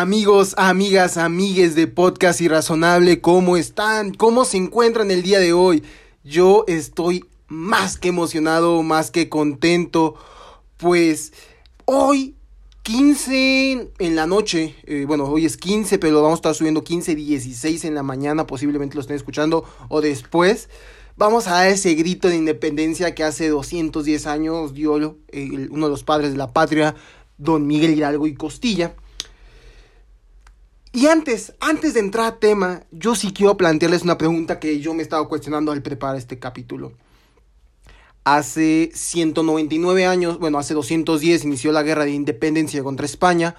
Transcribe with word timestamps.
Amigos, 0.00 0.54
amigas, 0.58 1.16
amigues 1.16 1.74
de 1.74 1.88
Podcast 1.88 2.40
Irrazonable, 2.40 3.20
¿cómo 3.20 3.56
están? 3.56 4.14
¿Cómo 4.14 4.44
se 4.44 4.56
encuentran 4.56 5.10
el 5.10 5.24
día 5.24 5.40
de 5.40 5.52
hoy? 5.52 5.82
Yo 6.22 6.62
estoy 6.68 7.24
más 7.48 7.98
que 7.98 8.10
emocionado, 8.10 8.84
más 8.84 9.10
que 9.10 9.28
contento, 9.28 10.14
pues 10.76 11.32
hoy 11.84 12.36
15 12.84 13.90
en 13.98 14.14
la 14.14 14.28
noche, 14.28 14.76
eh, 14.84 15.04
bueno, 15.04 15.24
hoy 15.24 15.46
es 15.46 15.56
15, 15.56 15.98
pero 15.98 16.12
lo 16.12 16.22
vamos 16.22 16.36
a 16.36 16.42
estar 16.42 16.54
subiendo 16.54 16.84
15, 16.84 17.16
16 17.16 17.84
en 17.84 17.96
la 17.96 18.04
mañana, 18.04 18.46
posiblemente 18.46 18.94
lo 18.94 19.00
estén 19.00 19.16
escuchando 19.16 19.64
o 19.88 20.00
después. 20.00 20.68
Vamos 21.16 21.48
a 21.48 21.54
dar 21.54 21.66
ese 21.66 21.94
grito 21.94 22.28
de 22.28 22.36
independencia 22.36 23.16
que 23.16 23.24
hace 23.24 23.48
210 23.48 24.28
años 24.28 24.74
dio 24.74 24.92
uno 24.92 25.16
de 25.32 25.90
los 25.90 26.04
padres 26.04 26.30
de 26.30 26.38
la 26.38 26.52
patria, 26.52 26.94
don 27.36 27.66
Miguel 27.66 27.94
Hidalgo 27.94 28.28
y 28.28 28.34
Costilla. 28.34 28.94
Y 30.92 31.06
antes, 31.06 31.54
antes 31.60 31.94
de 31.94 32.00
entrar 32.00 32.26
a 32.26 32.38
tema, 32.38 32.82
yo 32.90 33.14
sí 33.14 33.32
quiero 33.32 33.56
plantearles 33.56 34.02
una 34.02 34.16
pregunta 34.16 34.58
que 34.58 34.80
yo 34.80 34.94
me 34.94 35.00
he 35.00 35.02
estado 35.02 35.28
cuestionando 35.28 35.70
al 35.72 35.82
preparar 35.82 36.16
este 36.16 36.38
capítulo. 36.38 36.92
Hace 38.24 38.90
199 38.94 40.06
años, 40.06 40.38
bueno, 40.38 40.58
hace 40.58 40.74
210 40.74 41.44
inició 41.44 41.72
la 41.72 41.82
guerra 41.82 42.04
de 42.04 42.12
independencia 42.12 42.82
contra 42.82 43.06
España. 43.06 43.54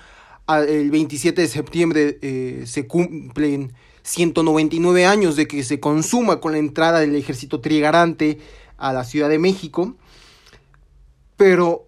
El 0.48 0.90
27 0.90 1.42
de 1.42 1.48
septiembre 1.48 2.20
eh, 2.22 2.64
se 2.66 2.88
cumplen 2.88 3.74
199 4.02 5.06
años 5.06 5.36
de 5.36 5.48
que 5.48 5.64
se 5.64 5.80
consuma 5.80 6.40
con 6.40 6.52
la 6.52 6.58
entrada 6.58 7.00
del 7.00 7.16
ejército 7.16 7.62
trigarante 7.62 8.40
a 8.78 8.92
la 8.92 9.04
Ciudad 9.04 9.30
de 9.30 9.38
México. 9.38 9.96
Pero 11.38 11.88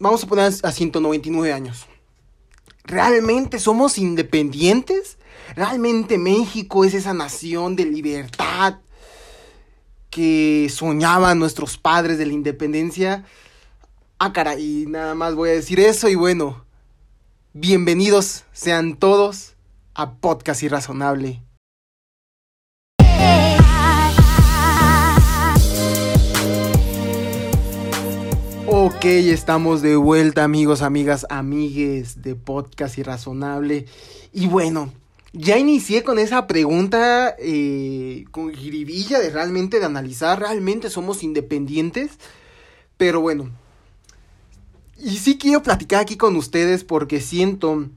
vamos 0.00 0.24
a 0.24 0.26
poner 0.26 0.52
a 0.62 0.72
199 0.72 1.52
años. 1.52 1.86
¿Realmente 2.84 3.58
somos 3.58 3.98
independientes? 3.98 5.18
¿Realmente 5.54 6.18
México 6.18 6.84
es 6.84 6.94
esa 6.94 7.14
nación 7.14 7.76
de 7.76 7.84
libertad 7.84 8.78
que 10.10 10.68
soñaban 10.72 11.38
nuestros 11.38 11.78
padres 11.78 12.18
de 12.18 12.26
la 12.26 12.32
independencia? 12.32 13.24
Ah, 14.18 14.32
caray, 14.32 14.86
nada 14.88 15.14
más 15.14 15.34
voy 15.34 15.50
a 15.50 15.52
decir 15.52 15.80
eso 15.80 16.08
y 16.08 16.14
bueno, 16.14 16.64
bienvenidos 17.52 18.44
sean 18.52 18.96
todos 18.96 19.54
a 19.94 20.14
Podcast 20.14 20.62
Irrazonable. 20.62 21.42
Ok, 28.72 29.04
estamos 29.04 29.82
de 29.82 29.96
vuelta 29.96 30.44
amigos, 30.44 30.82
amigas, 30.82 31.26
amigues 31.28 32.22
de 32.22 32.36
Podcast 32.36 32.96
Irrazonable. 32.98 33.86
Y 34.32 34.46
bueno, 34.46 34.92
ya 35.32 35.58
inicié 35.58 36.04
con 36.04 36.20
esa 36.20 36.46
pregunta 36.46 37.34
eh, 37.40 38.26
con 38.30 38.54
jiribilla 38.54 39.18
de 39.18 39.30
realmente 39.30 39.80
de 39.80 39.86
analizar, 39.86 40.38
realmente 40.38 40.88
somos 40.88 41.24
independientes. 41.24 42.12
Pero 42.96 43.20
bueno, 43.20 43.50
y 44.96 45.16
sí 45.16 45.36
quiero 45.36 45.64
platicar 45.64 46.02
aquí 46.02 46.16
con 46.16 46.36
ustedes 46.36 46.84
porque 46.84 47.20
siento 47.20 47.88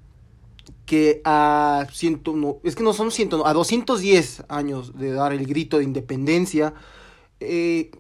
que 0.88 1.22
a 1.24 1.86
ciento, 1.94 2.36
no, 2.36 2.58
es 2.64 2.76
que 2.76 2.82
no 2.82 2.94
son 2.94 3.12
ciento, 3.12 3.46
a 3.46 3.54
210 3.54 4.46
años 4.50 4.98
de 4.98 5.12
dar 5.12 5.34
el 5.34 5.46
grito 5.46 5.78
de 5.78 5.84
independencia, 5.84 6.74
eh, 7.40 7.92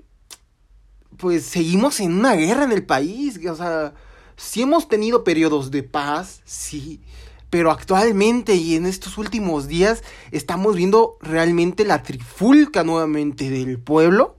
pues 1.17 1.45
seguimos 1.45 2.00
en 2.00 2.14
una 2.14 2.33
guerra 2.33 2.64
en 2.64 2.72
el 2.72 2.86
país. 2.86 3.39
O 3.50 3.56
sea, 3.56 3.94
sí 4.36 4.61
hemos 4.61 4.88
tenido 4.88 5.23
periodos 5.23 5.72
de 5.72 5.83
paz, 5.83 6.42
sí. 6.45 7.02
Pero 7.50 7.72
actualmente 7.72 8.55
y 8.55 8.75
en 8.75 8.86
estos 8.86 9.17
últimos 9.17 9.67
días 9.67 10.03
estamos 10.31 10.75
viendo 10.75 11.17
realmente 11.22 11.86
la 11.86 12.02
trifulca 12.02 12.83
nuevamente 12.83 13.50
del 13.50 13.80
pueblo 13.80 14.38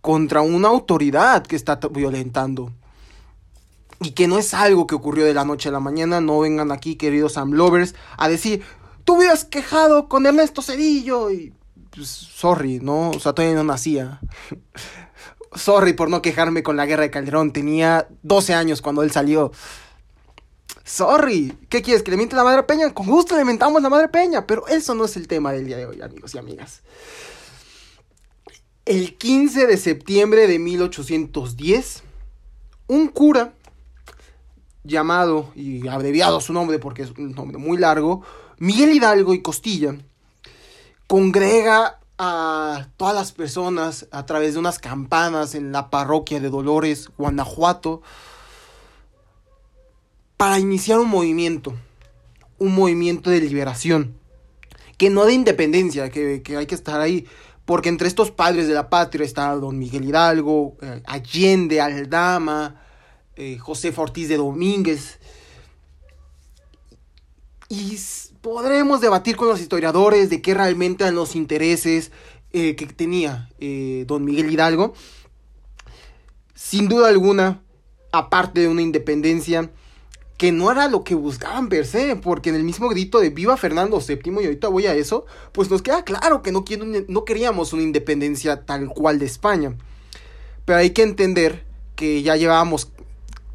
contra 0.00 0.42
una 0.42 0.68
autoridad 0.68 1.46
que 1.46 1.56
está 1.56 1.78
violentando. 1.90 2.72
Y 4.00 4.10
que 4.10 4.28
no 4.28 4.38
es 4.38 4.52
algo 4.52 4.86
que 4.86 4.94
ocurrió 4.94 5.24
de 5.24 5.32
la 5.32 5.44
noche 5.44 5.68
a 5.68 5.72
la 5.72 5.80
mañana. 5.80 6.20
No 6.20 6.40
vengan 6.40 6.72
aquí, 6.72 6.96
queridos 6.96 7.38
Amlovers, 7.38 7.94
a 8.18 8.28
decir, 8.28 8.62
tú 9.04 9.16
hubieras 9.16 9.44
quejado 9.44 10.08
con 10.08 10.26
Ernesto 10.26 10.60
Cedillo. 10.60 11.30
Y, 11.30 11.54
pues, 11.90 12.08
sorry, 12.08 12.80
¿no? 12.80 13.10
O 13.10 13.20
sea, 13.20 13.32
todavía 13.32 13.56
no 13.56 13.64
nacía. 13.64 14.20
Sorry 15.54 15.92
por 15.92 16.10
no 16.10 16.22
quejarme 16.22 16.62
con 16.62 16.76
la 16.76 16.86
guerra 16.86 17.02
de 17.02 17.10
Calderón. 17.10 17.52
Tenía 17.52 18.08
12 18.22 18.54
años 18.54 18.82
cuando 18.82 19.02
él 19.02 19.10
salió. 19.10 19.52
Sorry. 20.84 21.56
¿Qué 21.68 21.82
quieres? 21.82 22.02
¿Que 22.02 22.10
le 22.10 22.16
miente 22.16 22.36
la 22.36 22.44
madre 22.44 22.62
Peña? 22.64 22.92
Con 22.92 23.06
gusto 23.06 23.36
le 23.36 23.44
mentamos 23.44 23.82
la 23.82 23.88
madre 23.88 24.08
Peña. 24.08 24.46
Pero 24.46 24.66
eso 24.68 24.94
no 24.94 25.04
es 25.04 25.16
el 25.16 25.28
tema 25.28 25.52
del 25.52 25.66
día 25.66 25.76
de 25.76 25.86
hoy, 25.86 26.02
amigos 26.02 26.34
y 26.34 26.38
amigas. 26.38 26.82
El 28.84 29.16
15 29.16 29.66
de 29.66 29.76
septiembre 29.78 30.46
de 30.46 30.58
1810, 30.58 32.02
un 32.88 33.08
cura 33.08 33.54
llamado, 34.84 35.50
y 35.54 35.88
abreviado 35.88 36.40
su 36.40 36.52
nombre 36.52 36.78
porque 36.78 37.02
es 37.02 37.10
un 37.12 37.32
nombre 37.32 37.56
muy 37.56 37.78
largo, 37.78 38.22
Miguel 38.58 38.94
Hidalgo 38.94 39.32
y 39.32 39.40
Costilla, 39.40 39.96
congrega 41.06 41.98
a 42.18 42.88
todas 42.96 43.14
las 43.14 43.32
personas 43.32 44.06
a 44.10 44.24
través 44.26 44.54
de 44.54 44.60
unas 44.60 44.78
campanas 44.78 45.54
en 45.54 45.72
la 45.72 45.90
parroquia 45.90 46.40
de 46.40 46.50
Dolores, 46.50 47.08
Guanajuato, 47.18 48.02
para 50.36 50.58
iniciar 50.58 51.00
un 51.00 51.08
movimiento, 51.08 51.74
un 52.58 52.74
movimiento 52.74 53.30
de 53.30 53.40
liberación, 53.40 54.16
que 54.96 55.10
no 55.10 55.24
de 55.24 55.34
independencia, 55.34 56.10
que, 56.10 56.42
hay 56.56 56.66
que 56.66 56.74
estar 56.74 57.00
ahí, 57.00 57.26
porque 57.64 57.88
entre 57.88 58.08
estos 58.08 58.30
padres 58.30 58.68
de 58.68 58.74
la 58.74 58.90
patria 58.90 59.24
está 59.24 59.54
don 59.54 59.78
Miguel 59.78 60.04
Hidalgo, 60.04 60.76
eh, 60.82 61.02
Allende, 61.06 61.80
Aldama, 61.80 62.80
eh, 63.36 63.58
José 63.58 63.92
Ortiz 63.96 64.28
de 64.28 64.36
Domínguez, 64.36 65.18
y 67.68 67.98
podremos 68.44 69.00
debatir 69.00 69.36
con 69.36 69.48
los 69.48 69.58
historiadores 69.58 70.28
de 70.28 70.42
qué 70.42 70.52
realmente 70.52 71.02
eran 71.02 71.14
los 71.14 71.34
intereses 71.34 72.12
eh, 72.52 72.76
que 72.76 72.84
tenía 72.84 73.48
eh, 73.58 74.04
don 74.06 74.22
Miguel 74.22 74.52
Hidalgo. 74.52 74.92
Sin 76.54 76.86
duda 76.86 77.08
alguna, 77.08 77.62
aparte 78.12 78.60
de 78.60 78.68
una 78.68 78.82
independencia 78.82 79.70
que 80.36 80.52
no 80.52 80.70
era 80.70 80.88
lo 80.88 81.04
que 81.04 81.14
buscaban 81.14 81.70
per 81.70 81.86
se, 81.86 82.16
porque 82.16 82.50
en 82.50 82.56
el 82.56 82.64
mismo 82.64 82.90
grito 82.90 83.18
de 83.18 83.30
Viva 83.30 83.56
Fernando 83.56 83.98
VII, 83.98 84.20
y 84.26 84.44
ahorita 84.44 84.68
voy 84.68 84.86
a 84.88 84.94
eso, 84.94 85.24
pues 85.52 85.70
nos 85.70 85.80
queda 85.80 86.04
claro 86.04 86.42
que 86.42 86.52
no, 86.52 86.64
no 87.08 87.24
queríamos 87.24 87.72
una 87.72 87.82
independencia 87.82 88.66
tal 88.66 88.88
cual 88.88 89.18
de 89.18 89.24
España. 89.24 89.74
Pero 90.66 90.80
hay 90.80 90.90
que 90.90 91.02
entender 91.02 91.64
que 91.96 92.22
ya 92.22 92.36
llevábamos 92.36 92.90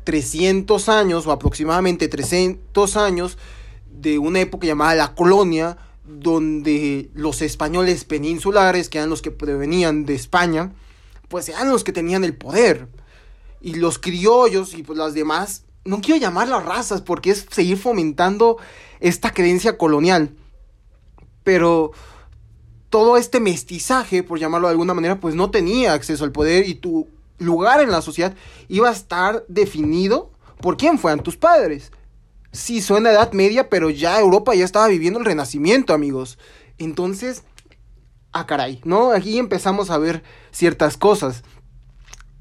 300 0.06 0.90
años, 0.90 1.28
o 1.28 1.32
aproximadamente 1.32 2.08
300 2.08 2.98
años, 2.98 3.38
de 3.92 4.20
una 4.20 4.40
época 4.40 4.68
llamada 4.68 4.96
la 4.96 5.16
colonia, 5.16 5.78
donde 6.06 7.10
los 7.14 7.42
españoles 7.42 8.04
peninsulares, 8.06 8.90
que 8.90 8.98
eran 8.98 9.10
los 9.10 9.22
que 9.22 9.32
provenían 9.32 10.06
de 10.06 10.16
España, 10.16 10.74
pues 11.28 11.50
eran 11.50 11.70
los 11.70 11.84
que 11.84 11.92
tenían 11.92 12.24
el 12.24 12.36
poder. 12.36 12.88
Y 13.62 13.76
los 13.76 14.00
criollos 14.00 14.74
y 14.74 14.84
pues 14.84 14.98
las 14.98 15.14
demás, 15.14 15.64
no 15.86 16.02
quiero 16.02 16.20
llamarlas 16.20 16.66
razas 16.66 17.02
porque 17.02 17.32
es 17.32 17.46
seguir 17.52 17.78
fomentando 17.78 18.58
esta 19.00 19.32
creencia 19.32 19.78
colonial. 19.78 20.32
Pero 21.44 21.92
todo 22.90 23.18
este 23.18 23.40
mestizaje, 23.40 24.24
por 24.24 24.40
llamarlo 24.40 24.68
de 24.68 24.72
alguna 24.72 24.94
manera, 24.94 25.20
pues 25.20 25.36
no 25.36 25.52
tenía 25.52 25.94
acceso 25.94 26.24
al 26.24 26.32
poder 26.32 26.68
y 26.68 26.76
tu 26.76 27.08
lugar 27.38 27.82
en 27.82 27.92
la 27.92 28.02
sociedad 28.02 28.36
iba 28.68 28.90
a 28.90 28.94
estar 28.94 29.46
definido 29.48 30.32
por 30.62 30.78
quién 30.78 30.98
fueran 30.98 31.24
tus 31.24 31.38
padres. 31.38 31.92
Sí, 32.52 32.82
suena 32.82 33.12
Edad 33.12 33.32
Media, 33.34 33.70
pero 33.70 33.90
ya 33.92 34.20
Europa 34.20 34.56
ya 34.56 34.66
estaba 34.66 34.88
viviendo 34.88 35.20
el 35.20 35.26
Renacimiento, 35.26 35.94
amigos. 35.94 36.40
Entonces, 36.80 37.44
ah, 38.32 38.48
caray, 38.48 38.82
¿no? 38.86 39.12
Aquí 39.12 39.38
empezamos 39.38 39.92
a 39.92 40.00
ver 40.00 40.24
ciertas 40.52 40.98
cosas. 40.98 41.44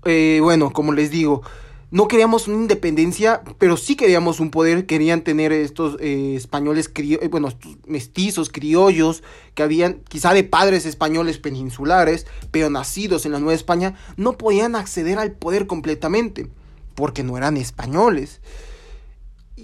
Eh, 0.05 0.41
bueno, 0.43 0.73
como 0.73 0.93
les 0.93 1.11
digo, 1.11 1.43
no 1.91 2.09
queríamos 2.09 2.49
una 2.49 2.57
independencia, 2.57 3.43
pero 3.59 3.77
sí 3.77 3.97
queríamos 3.97 4.41
un 4.41 4.51
poder. 4.51 4.87
Querían 4.87 5.23
tener 5.25 5.53
estos 5.53 5.99
eh, 6.01 6.35
españoles, 6.37 6.91
eh, 6.95 7.29
bueno, 7.31 7.49
estos 7.49 7.77
mestizos, 7.87 8.49
criollos, 8.49 9.23
que 9.55 9.63
habían 9.63 10.01
quizá 10.09 10.33
de 10.33 10.45
padres 10.45 10.87
españoles 10.87 11.39
peninsulares, 11.39 12.27
pero 12.51 12.71
nacidos 12.71 13.27
en 13.27 13.33
la 13.33 13.41
Nueva 13.41 13.55
España, 13.55 13.95
no 14.17 14.39
podían 14.39 14.75
acceder 14.75 15.19
al 15.19 15.33
poder 15.33 15.67
completamente, 15.67 16.49
porque 16.95 17.23
no 17.23 17.37
eran 17.37 17.59
españoles. 17.59 18.41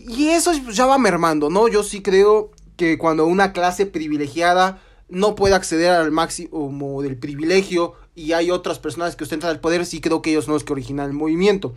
Y 0.06 0.28
eso 0.28 0.52
ya 0.52 0.84
va 0.84 0.98
mermando, 0.98 1.48
¿no? 1.48 1.66
Yo 1.66 1.82
sí 1.82 2.02
creo 2.02 2.50
que 2.76 2.98
cuando 2.98 3.26
una 3.26 3.52
clase 3.52 3.86
privilegiada 3.86 4.82
no 5.08 5.34
puede 5.34 5.54
acceder 5.54 5.90
al 5.90 6.10
máximo 6.10 7.00
del 7.02 7.16
privilegio 7.16 7.94
y 8.14 8.32
hay 8.32 8.50
otras 8.50 8.78
personas 8.78 9.16
que 9.16 9.24
ostentan 9.24 9.50
el 9.50 9.60
poder, 9.60 9.86
sí 9.86 10.00
creo 10.00 10.20
que 10.20 10.30
ellos 10.30 10.46
no 10.46 10.56
es 10.56 10.64
que 10.64 10.72
originan 10.72 11.06
el 11.06 11.14
movimiento. 11.14 11.74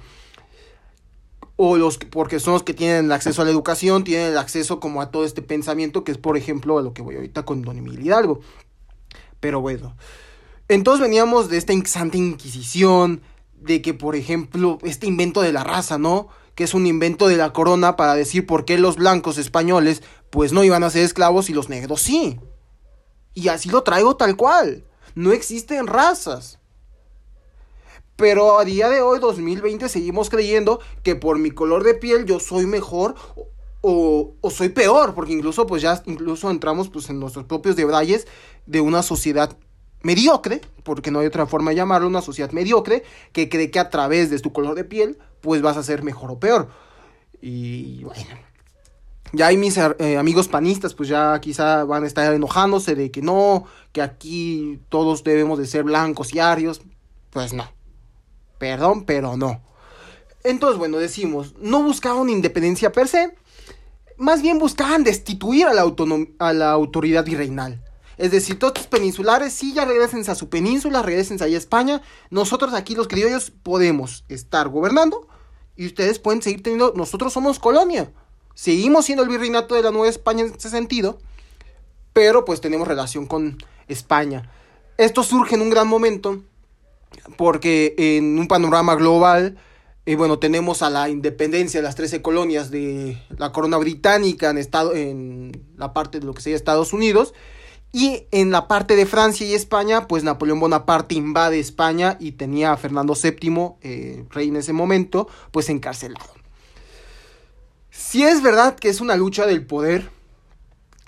o 1.56 1.77
los 1.77 1.97
porque 1.97 2.39
son 2.39 2.53
los 2.53 2.63
que 2.63 2.74
tienen 2.74 3.06
el 3.06 3.12
acceso 3.12 3.41
a 3.41 3.45
la 3.45 3.51
educación, 3.51 4.03
tienen 4.03 4.27
el 4.27 4.38
acceso 4.38 4.79
como 4.79 5.01
a 5.01 5.09
todo 5.09 5.25
este 5.25 5.41
pensamiento 5.41 6.03
que 6.03 6.12
es 6.12 6.18
por 6.18 6.38
ejemplo 6.38 6.77
a 6.77 6.81
lo 6.81 6.94
que 6.94 7.01
voy 7.01 7.15
ahorita 7.15 7.45
con 7.45 7.62
Don 7.63 7.81
Miguel 7.81 8.06
Hidalgo. 8.06 8.41
Pero 9.39 9.62
bueno, 9.62 9.95
entonces 10.68 11.01
veníamos 11.01 11.50
de 11.50 11.57
esta 11.57 11.74
Santa 11.85 12.18
Inquisición, 12.18 13.21
de 13.56 13.81
que 13.81 13.94
por 13.94 14.15
ejemplo 14.15 14.79
este 14.83 15.07
invento 15.07 15.41
de 15.41 15.53
la 15.53 15.63
raza, 15.63 15.97
¿no? 15.97 16.27
Que 16.57 16.65
es 16.65 16.74
un 16.74 16.86
invento 16.86 17.30
de 17.30 17.38
la 17.38 17.54
corona 17.54 17.95
para 17.95 18.15
decir 18.15 18.45
por 18.45 18.65
qué 18.65 18.77
los 18.77 18.98
blancos 18.98 19.38
españoles 19.38 20.04
pues 20.30 20.51
no 20.51 20.65
iban 20.65 20.83
a 20.83 20.89
ser 20.89 21.04
esclavos 21.04 21.50
y 21.50 21.54
los 21.54 21.69
negros 21.69 22.01
sí. 22.01 22.38
Y 23.33 23.48
así 23.48 23.69
lo 23.69 23.83
traigo 23.83 24.18
tal 24.18 24.36
cual. 24.36 24.83
No 25.15 25.31
existen 25.31 25.88
razas. 25.88 26.59
Pero 28.18 28.59
a 28.59 28.65
día 28.65 28.89
de 28.89 29.01
hoy, 29.01 29.19
2020, 29.19 29.88
seguimos 29.88 30.30
creyendo 30.30 30.80
que 31.04 31.15
por 31.15 31.38
mi 31.38 31.51
color 31.51 31.83
de 31.83 31.94
piel 31.94 32.25
yo 32.25 32.39
soy 32.39 32.65
mejor 32.65 33.13
o, 33.81 34.33
o, 34.42 34.50
soy 34.50 34.69
peor, 34.69 35.13
porque 35.13 35.33
incluso 35.33 35.68
pues 35.68 35.83
ya 35.83 36.01
incluso 36.07 36.50
entramos 36.50 36.89
pues 36.89 37.10
en 37.12 37.19
nuestros 37.19 37.45
propios 37.45 37.75
debrayes 37.75 38.27
de 38.65 38.81
una 38.81 39.03
sociedad 39.03 39.56
mediocre, 40.02 40.62
porque 40.84 41.12
no 41.12 41.20
hay 41.20 41.28
otra 41.28 41.46
forma 41.48 41.72
de 41.72 41.78
llamarlo, 41.78 42.08
una 42.08 42.22
sociedad 42.22 42.52
mediocre, 42.52 43.04
que 43.32 43.50
cree 43.50 43.72
que 43.72 43.80
a 43.80 43.90
través 43.90 44.30
de 44.30 44.40
tu 44.40 44.54
color 44.54 44.76
de 44.76 44.84
piel 44.84 45.18
pues 45.42 45.62
vas 45.62 45.78
a 45.78 45.84
ser 45.84 46.04
mejor 46.04 46.32
o 46.32 46.40
peor. 46.40 46.70
Y 47.42 48.04
bueno, 48.04 48.22
ya 49.34 49.48
hay 49.48 49.58
mis 49.58 49.78
eh, 49.78 50.18
amigos 50.18 50.48
panistas, 50.48 50.94
pues 50.94 51.10
ya 51.10 51.40
quizá 51.40 51.84
van 51.84 52.04
a 52.04 52.08
estar 52.08 52.34
enojándose 52.34 52.96
de 52.96 53.12
que 53.12 53.22
no, 53.22 53.66
que 53.92 54.02
aquí 54.02 54.80
todos 54.90 55.24
debemos 55.24 55.60
de 55.60 55.68
ser 55.68 55.84
blancos 55.84 56.34
y 56.34 56.40
arios. 56.40 56.82
Pues 57.30 57.54
no. 57.54 57.70
Perdón, 58.58 59.06
pero 59.06 59.38
no. 59.38 59.62
Entonces, 60.44 60.78
bueno, 60.78 60.98
decimos, 60.98 61.56
no 61.60 61.84
buscaban 61.84 62.30
independencia 62.30 62.92
per 62.92 63.08
se, 63.08 63.36
más 64.18 64.42
bien 64.42 64.60
buscaban 64.60 65.04
destituir 65.04 65.68
a 65.68 65.74
la, 65.74 65.94
a 66.40 66.54
la 66.54 66.72
autoridad 66.72 67.26
virreinal. 67.26 67.84
Es 68.18 68.31
decir, 68.31 68.58
todos 68.58 68.74
los 68.75 68.88
peninsulares, 68.88 69.54
sí, 69.54 69.74
ya 69.74 69.86
regresen 69.86 70.24
a 70.28 70.36
su 70.36 70.50
península, 70.50 71.04
regresen 71.04 71.42
allá 71.42 71.56
a 71.56 71.60
España. 71.60 72.02
Nosotros 72.31 72.74
aquí, 72.74 72.96
los 72.96 73.08
criollos, 73.08 73.52
podemos 73.52 74.25
estar 74.28 74.69
gobernando 74.69 75.28
y 75.75 75.86
ustedes 75.86 76.18
pueden 76.19 76.42
seguir 76.42 76.64
teniendo. 76.64 76.94
Nosotros 76.96 77.31
somos 77.31 77.60
colonia. 77.60 78.12
Seguimos 78.56 79.06
siendo 79.06 79.24
el 79.24 79.30
virreinato 79.30 79.75
de 79.75 79.84
la 79.84 79.92
Nueva 79.92 80.10
España 80.10 80.44
en 80.44 80.54
ese 80.56 80.72
sentido, 80.72 81.19
pero 82.12 82.44
pues 82.44 82.60
tenemos 82.60 82.88
relación 82.88 83.28
con 83.28 83.58
España. 83.88 84.50
Esto 84.98 85.22
surge 85.22 85.54
en 85.54 85.62
un 85.62 85.70
gran 85.70 85.88
momento 85.88 86.42
porque 87.38 87.94
en 87.98 88.40
un 88.40 88.48
panorama 88.48 88.96
global, 88.96 89.58
eh, 90.08 90.16
bueno, 90.16 90.40
tenemos 90.40 90.81
a 90.81 90.90
la 90.90 91.10
independencia 91.10 91.80
de 91.80 91.84
las 91.84 91.96
13 91.96 92.24
colonias 92.24 92.72
de 92.72 93.22
la 93.38 93.52
corona 93.52 93.78
británica 93.78 94.50
en, 94.50 94.58
estado, 94.58 94.96
en 94.96 95.52
la 95.78 95.94
parte 95.94 96.20
de 96.20 96.25
lo 96.25 96.34
que 96.34 96.42
sería 96.42 96.56
Estados 96.56 96.94
Unidos, 96.94 97.36
y 97.92 98.24
en 98.31 98.51
la 98.51 98.68
parte 98.68 98.95
de 98.95 99.06
Francia 99.06 99.48
y 99.48 99.54
España, 99.54 100.07
pues 100.07 100.24
Napoleón 100.24 100.60
Bonaparte 100.60 101.16
invade 101.16 101.60
España 101.60 102.18
y 102.19 102.34
tenía 102.34 102.72
a 102.72 102.78
Fernando 102.78 103.13
VII, 103.16 103.75
eh, 103.81 104.25
rey 104.30 104.50
en 104.50 104.57
ese 104.57 104.74
momento, 104.74 105.28
pues 105.51 105.69
encarcelado. 105.69 106.25
Si 107.89 108.24
es 108.24 108.44
verdad 108.44 108.75
que 108.75 108.89
es 108.89 109.01
una 109.01 109.16
lucha 109.16 109.45
del 109.48 109.66
poder, 109.66 110.10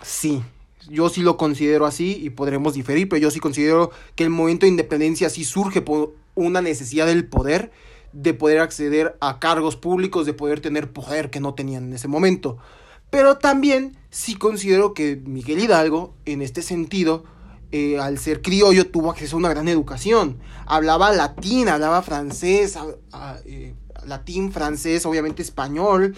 sí, 0.02 0.42
yo 0.90 1.10
sí 1.10 1.22
lo 1.22 1.38
considero 1.38 1.86
así 1.86 2.18
y 2.22 2.32
podremos 2.32 2.74
diferir, 2.74 3.08
pero 3.08 3.22
yo 3.22 3.32
sí 3.32 3.40
considero 3.40 3.92
que 4.16 4.24
el 4.24 4.30
movimiento 4.30 4.66
de 4.66 4.72
independencia 4.72 5.30
sí 5.30 5.44
surge 5.44 5.82
por 5.82 6.14
una 6.36 6.62
necesidad 6.62 7.06
del 7.06 7.28
poder, 7.28 7.72
de 8.14 8.34
poder 8.34 8.60
acceder 8.60 9.18
a 9.20 9.40
cargos 9.40 9.76
públicos, 9.76 10.26
de 10.26 10.34
poder 10.34 10.62
tener 10.62 10.92
poder 10.92 11.30
que 11.30 11.40
no 11.40 11.54
tenían 11.54 11.86
en 11.86 11.94
ese 11.94 12.08
momento. 12.08 12.58
Pero 13.10 13.38
también 13.38 13.98
sí 14.10 14.36
considero 14.36 14.94
que 14.94 15.16
Miguel 15.16 15.60
Hidalgo, 15.60 16.14
en 16.26 16.42
este 16.42 16.62
sentido, 16.62 17.24
eh, 17.72 18.00
al 18.00 18.18
ser 18.18 18.42
criollo, 18.42 18.90
tuvo 18.90 19.12
acceso 19.12 19.36
a 19.36 19.40
una 19.40 19.50
gran 19.50 19.68
educación. 19.68 20.40
Hablaba 20.66 21.12
latín, 21.12 21.70
hablaba 21.70 22.02
francés, 22.02 22.78
eh, 23.46 23.76
latín, 24.06 24.52
francés, 24.52 25.06
obviamente 25.06 25.42
español 25.42 26.16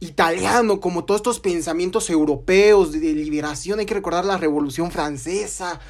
italiano, 0.00 0.80
como 0.80 1.04
todos 1.04 1.20
estos 1.20 1.40
pensamientos 1.40 2.10
europeos 2.10 2.92
de, 2.92 2.98
liberación. 3.14 3.78
Hay 3.78 3.86
que 3.86 3.94
recordar 3.94 4.24
la 4.24 4.36
Revolución 4.36 4.90
Francesa, 4.90 5.80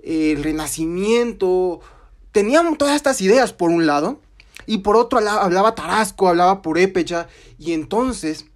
el 0.00 0.42
Renacimiento. 0.42 1.80
Tenían 2.32 2.76
todas 2.76 2.96
estas 2.96 3.20
ideas 3.20 3.52
por 3.52 3.70
un 3.70 3.86
lado, 3.86 4.20
y 4.66 4.78
por 4.78 4.96
otro 4.96 5.18
hablaba 5.18 5.74
Tarasco, 5.74 6.28
hablaba 6.28 6.62
Purépecha, 6.62 7.28
y 7.58 7.72
entonces, 7.72 8.46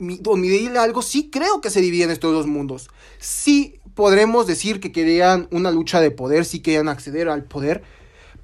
don 0.00 0.40
Miguel 0.40 0.72
Hidalgo 0.72 1.02
sí 1.02 1.30
creo 1.30 1.60
que 1.60 1.70
se 1.70 1.80
divide 1.80 2.04
en 2.04 2.10
estos 2.10 2.32
dos 2.32 2.46
mundos. 2.46 2.90
Sí 3.18 3.80
podremos 3.94 4.46
decir 4.46 4.80
que 4.80 4.92
querían 4.92 5.46
una 5.50 5.70
lucha 5.70 6.00
de 6.00 6.10
poder, 6.10 6.44
sí 6.44 6.60
querían 6.60 6.88
acceder 6.88 7.28
al 7.28 7.44
poder, 7.44 7.82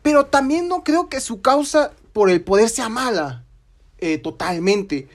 pero 0.02 0.26
también 0.26 0.68
no 0.68 0.84
creo 0.84 1.08
que 1.08 1.20
su 1.20 1.40
causa 1.40 1.92
por 2.12 2.30
el 2.30 2.42
poder 2.42 2.68
sea 2.68 2.88
mala, 2.88 3.44
eh, 3.98 4.18
totalmente 4.18 5.08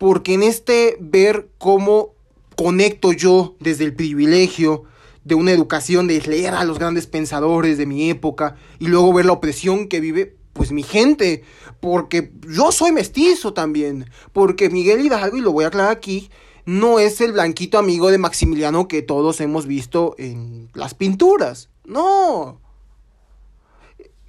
porque 0.00 0.32
en 0.32 0.42
este 0.42 0.96
ver 0.98 1.50
cómo 1.58 2.14
conecto 2.56 3.12
yo 3.12 3.54
desde 3.60 3.84
el 3.84 3.94
privilegio 3.94 4.84
de 5.24 5.34
una 5.34 5.52
educación 5.52 6.06
de 6.06 6.18
leer 6.22 6.54
a 6.54 6.64
los 6.64 6.78
grandes 6.78 7.06
pensadores 7.06 7.76
de 7.76 7.84
mi 7.84 8.08
época 8.08 8.56
y 8.78 8.86
luego 8.86 9.12
ver 9.12 9.26
la 9.26 9.32
opresión 9.32 9.88
que 9.88 10.00
vive 10.00 10.38
pues 10.60 10.72
mi 10.72 10.82
gente, 10.82 11.42
porque 11.80 12.34
yo 12.46 12.70
soy 12.70 12.92
mestizo 12.92 13.54
también, 13.54 14.10
porque 14.34 14.68
Miguel 14.68 15.00
Hidalgo, 15.00 15.38
y 15.38 15.40
lo 15.40 15.52
voy 15.52 15.64
a 15.64 15.68
aclarar 15.68 15.90
aquí, 15.90 16.30
no 16.66 16.98
es 16.98 17.22
el 17.22 17.32
blanquito 17.32 17.78
amigo 17.78 18.10
de 18.10 18.18
Maximiliano 18.18 18.86
que 18.86 19.00
todos 19.00 19.40
hemos 19.40 19.64
visto 19.64 20.14
en 20.18 20.68
las 20.74 20.92
pinturas, 20.92 21.70
no. 21.86 22.60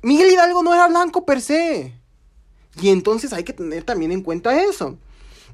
Miguel 0.04 0.32
Hidalgo 0.32 0.64
no 0.64 0.74
era 0.74 0.88
blanco 0.88 1.26
per 1.26 1.42
se. 1.42 2.00
Y 2.82 2.88
entonces 2.88 3.34
hay 3.34 3.44
que 3.44 3.52
tener 3.52 3.84
también 3.84 4.14
en 4.14 4.22
cuenta 4.22 4.64
eso 4.64 4.98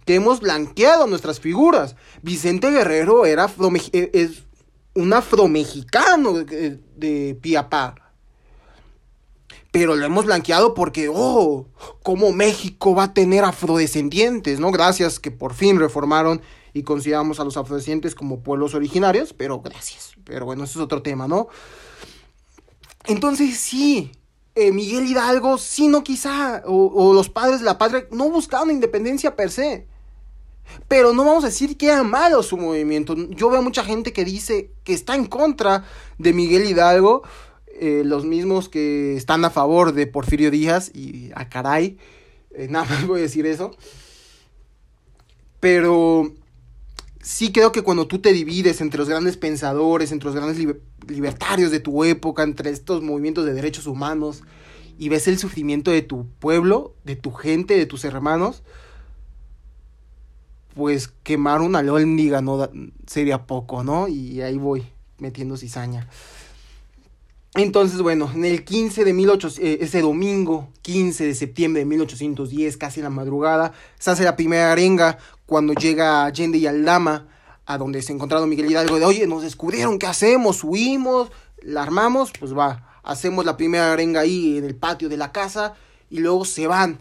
que 0.06 0.14
hemos 0.14 0.42
blanqueado 0.42 1.08
nuestras 1.08 1.40
figuras. 1.40 1.96
Vicente 2.22 2.70
Guerrero 2.70 3.26
era 3.26 3.52
e, 3.94 4.12
es 4.14 4.44
un 4.94 5.12
afromexicano 5.12 6.34
de, 6.34 6.80
de 6.96 7.36
Piapá. 7.42 8.07
Pero 9.72 9.96
lo 9.96 10.06
hemos 10.06 10.26
blanqueado 10.26 10.74
porque, 10.74 11.10
oh, 11.14 11.68
cómo 12.04 12.32
México 12.32 12.96
va 12.96 13.04
a 13.04 13.14
tener 13.14 13.44
afrodescendientes, 13.44 14.60
¿no? 14.60 14.72
Gracias 14.72 15.20
que 15.20 15.32
por 15.32 15.54
fin 15.54 15.80
reformaron 15.80 16.42
y 16.74 16.84
consideramos 16.84 17.40
a 17.40 17.44
los 17.44 17.58
afrodescendientes 17.58 18.16
como 18.16 18.40
pueblos 18.40 18.74
originarios, 18.74 19.34
pero 19.34 19.62
gracias. 19.62 20.14
Pero 20.24 20.46
bueno, 20.46 20.64
eso 20.64 20.80
es 20.80 20.84
otro 20.84 21.02
tema, 21.02 21.28
¿no? 21.28 21.48
Entonces 23.06 23.58
sí, 23.58 24.12
eh, 24.56 24.72
Miguel 24.72 25.06
Hidalgo, 25.06 25.58
sí, 25.58 25.88
no 25.88 26.04
quizá, 26.04 26.64
o, 26.66 26.88
o, 26.94 27.14
los 27.14 27.30
padres 27.30 27.60
de 27.60 27.66
la 27.66 27.78
patria, 27.78 28.08
no 28.12 28.30
buscaban 28.30 28.72
independencia 28.72 29.36
per 29.36 29.52
se. 29.52 29.88
Pero 30.88 31.14
no 31.14 31.24
vamos 31.24 31.44
a 31.44 31.48
decir 31.48 31.78
que 31.78 31.88
era 31.88 32.04
malo 32.04 32.44
su 32.44 32.58
movimiento. 32.58 33.16
Yo 33.30 33.50
veo 33.50 33.62
mucha 33.62 33.84
gente 33.84 34.14
que 34.14 34.26
dice 34.26 34.72
que 34.84 34.94
está 34.94 35.16
en 35.16 35.26
contra 35.26 35.86
de 36.18 36.34
Miguel 36.34 36.66
Hidalgo, 36.66 37.24
eh, 37.80 38.04
los 38.06 38.26
mismos 38.26 38.70
que 38.70 39.16
están 39.16 39.46
a 39.46 39.50
favor 39.50 39.94
de 39.94 40.08
Porfirio 40.08 40.52
Díaz 40.52 40.92
y 40.94 41.32
a 41.36 41.50
caray, 41.50 41.98
eh, 42.52 42.68
nada 42.70 42.86
más 42.86 43.08
voy 43.08 43.20
a 43.20 43.24
decir 43.24 43.46
eso. 43.46 43.76
Pero 45.60 46.34
sí 47.22 47.52
creo 47.52 47.72
que 47.72 47.82
cuando 47.82 48.08
tú 48.08 48.20
te 48.20 48.34
divides 48.34 48.82
entre 48.82 49.00
los 49.00 49.10
grandes 49.10 49.38
pensadores, 49.38 50.12
entre 50.12 50.28
los 50.28 50.36
grandes 50.36 50.58
libertarios 51.08 51.72
de 51.72 51.80
tu 51.80 52.04
época, 52.04 52.44
entre 52.44 52.70
estos 52.70 53.02
movimientos 53.02 53.46
de 53.46 53.54
derechos 53.54 53.88
humanos, 53.88 54.44
y 55.00 55.10
ves 55.10 55.28
el 55.28 55.38
sufrimiento 55.38 55.92
de 55.92 56.02
tu 56.02 56.28
pueblo, 56.40 56.96
de 57.04 57.16
tu 57.16 57.32
gente, 57.32 57.78
de 57.78 57.86
tus 57.86 58.04
hermanos, 58.04 58.64
pues 60.74 61.08
quemar 61.24 61.62
una 61.62 61.80
alhóndiga 61.80 62.42
no 62.42 62.70
sería 63.08 63.46
poco, 63.46 63.84
¿no? 63.84 64.08
Y 64.08 64.42
ahí 64.42 64.58
voy 64.58 64.86
metiendo 65.18 65.58
cizaña. 65.58 66.08
Entonces, 67.58 68.04
bueno, 68.04 68.30
en 68.36 68.46
el 68.46 68.64
15 68.64 69.04
de 69.04 69.14
1800, 69.14 69.60
eh, 69.66 69.80
ese 69.82 70.02
domingo, 70.02 70.70
15 70.84 71.26
de 71.26 71.34
septiembre 71.34 71.80
de 71.80 71.86
1810, 71.86 72.78
casi 72.78 73.00
en 73.00 73.06
la 73.06 73.10
madrugada, 73.10 73.74
se 73.98 74.12
hace 74.12 74.24
la 74.24 74.36
primera 74.36 74.72
arenga 74.72 75.18
cuando 75.48 75.74
llega 75.74 76.26
Allende 76.26 76.60
y 76.60 76.68
Aldama, 76.68 77.28
a 77.66 77.80
donde 77.80 78.04
se 78.04 78.14
encontraron 78.14 78.48
Miguel 78.48 78.70
Hidalgo, 78.70 79.00
de, 79.00 79.06
oye, 79.06 79.26
nos 79.26 79.42
descubrieron, 79.42 79.98
¿qué 79.98 80.06
hacemos? 80.06 80.64
¿Huimos? 80.64 81.32
¿La 81.64 81.82
armamos? 81.82 82.32
Pues 82.40 82.56
va, 82.56 83.00
hacemos 83.02 83.44
la 83.44 83.58
primera 83.58 83.92
arenga 83.92 84.20
ahí 84.20 84.60
en 84.60 84.64
el 84.64 84.76
patio 84.76 85.10
de 85.10 85.18
la 85.18 85.32
casa 85.32 85.74
y 86.12 86.20
luego 86.20 86.46
se 86.46 86.68
van 86.68 87.00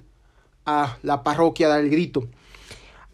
a 0.64 0.96
la 1.02 1.22
parroquia 1.22 1.66
a 1.66 1.70
dar 1.70 1.80
el 1.80 1.90
grito. 1.90 2.28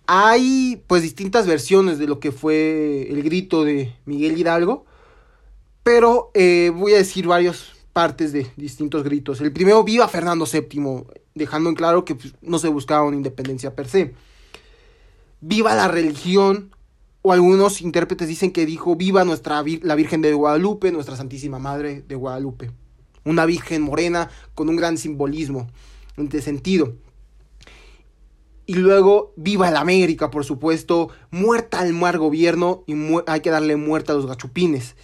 Hay 0.07 0.81
pues 0.87 1.03
distintas 1.03 1.49
versiones 1.49 1.99
de 1.99 2.07
lo 2.07 2.21
que 2.21 2.31
fue 2.31 3.09
el 3.11 3.21
grito 3.25 3.65
de 3.65 3.97
Miguel 4.05 4.39
Hidalgo, 4.39 4.87
pero 5.83 6.31
eh, 6.35 6.71
voy 6.75 6.95
a 6.95 6.99
decir 6.99 7.27
varias 7.27 7.73
partes 7.93 8.33
de 8.33 8.47
distintos 8.57 9.03
gritos. 9.03 9.41
El 9.41 9.53
primero, 9.53 9.85
viva 9.85 10.09
Fernando 10.09 10.47
VII, 10.51 11.05
dejando 11.35 11.71
en 11.71 11.77
claro 11.77 12.05
que 12.05 12.15
pues, 12.15 12.35
no 12.41 12.59
se 12.59 12.69
buscaba 12.69 13.05
una 13.05 13.17
independencia 13.17 13.75
per 13.75 13.89
se. 13.89 14.15
Viva 15.41 15.75
la 15.75 15.89
religión, 15.89 16.71
o 17.23 17.33
algunos 17.33 17.81
intérpretes 17.81 18.29
dicen 18.29 18.53
que 18.53 18.67
dijo 18.67 18.97
viva 18.97 19.25
nuestra 19.25 19.63
la 19.83 19.95
Virgen 19.95 20.23
de 20.23 20.35
Guadalupe, 20.35 20.91
nuestra 20.93 21.17
Santísima 21.17 21.59
Madre 21.59 22.03
de 22.03 22.15
Guadalupe. 22.15 22.71
Una 23.25 23.47
Virgen 23.47 23.83
morena 23.83 24.31
con 24.55 24.69
un 24.69 24.77
gran 24.77 24.99
simbolismo, 24.99 25.69
este 26.17 26.43
sentido. 26.43 26.95
Y 28.67 28.75
luego, 28.75 29.33
viva 29.37 29.71
la 29.71 29.81
América, 29.81 30.31
por 30.31 30.45
supuesto, 30.45 31.11
muerta 31.31 31.81
al 31.81 31.93
mal 31.93 32.19
gobierno 32.19 32.85
y 32.87 32.95
hay 33.27 33.41
que 33.41 33.51
darle 33.51 33.77
muerta 33.77 34.13
a 34.13 34.17
los 34.17 34.27
gachupines. 34.27 34.95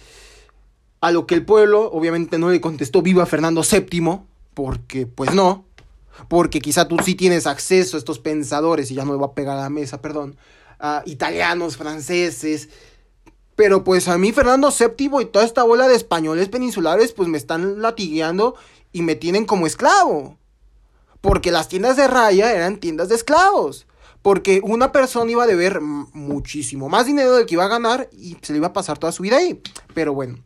A 1.01 1.11
lo 1.11 1.25
que 1.25 1.35
el 1.35 1.45
pueblo 1.45 1.89
obviamente 1.91 2.37
no 2.37 2.49
le 2.49 2.61
contestó 2.61 3.01
viva 3.01 3.25
Fernando 3.25 3.61
VII, 3.61 4.19
porque 4.53 5.07
pues 5.07 5.33
no, 5.33 5.65
porque 6.27 6.59
quizá 6.59 6.87
tú 6.87 6.97
sí 7.03 7.15
tienes 7.15 7.47
acceso 7.47 7.95
a 7.95 7.99
estos 7.99 8.19
pensadores, 8.19 8.91
y 8.91 8.95
ya 8.95 9.05
no 9.05 9.13
me 9.13 9.17
va 9.19 9.27
a 9.27 9.33
pegar 9.33 9.57
a 9.57 9.61
la 9.61 9.69
mesa, 9.69 10.01
perdón, 10.01 10.35
italianos, 11.05 11.77
franceses, 11.77 12.69
pero 13.59 13.83
pues 13.83 14.07
a 14.07 14.17
mí 14.17 14.31
Fernando 14.31 14.71
VII 14.71 15.21
y 15.21 15.25
toda 15.25 15.43
esta 15.43 15.63
bola 15.63 15.89
de 15.89 15.95
españoles 15.95 16.47
peninsulares 16.47 17.11
pues 17.11 17.27
me 17.27 17.37
están 17.37 17.81
latigueando 17.81 18.55
y 18.93 19.01
me 19.01 19.15
tienen 19.15 19.43
como 19.45 19.67
esclavo. 19.67 20.37
Porque 21.19 21.51
las 21.51 21.67
tiendas 21.67 21.97
de 21.97 22.07
raya 22.07 22.53
eran 22.53 22.77
tiendas 22.77 23.09
de 23.09 23.15
esclavos. 23.15 23.85
Porque 24.21 24.61
una 24.63 24.93
persona 24.93 25.29
iba 25.29 25.43
a 25.43 25.47
deber 25.47 25.81
muchísimo 25.81 26.87
más 26.87 27.05
dinero 27.05 27.35
del 27.35 27.45
que 27.45 27.55
iba 27.55 27.65
a 27.65 27.67
ganar 27.67 28.09
y 28.13 28.37
se 28.41 28.53
le 28.53 28.59
iba 28.59 28.67
a 28.67 28.73
pasar 28.73 28.97
toda 28.97 29.11
su 29.11 29.23
vida 29.23 29.35
ahí. 29.35 29.61
Pero 29.93 30.13
bueno, 30.13 30.37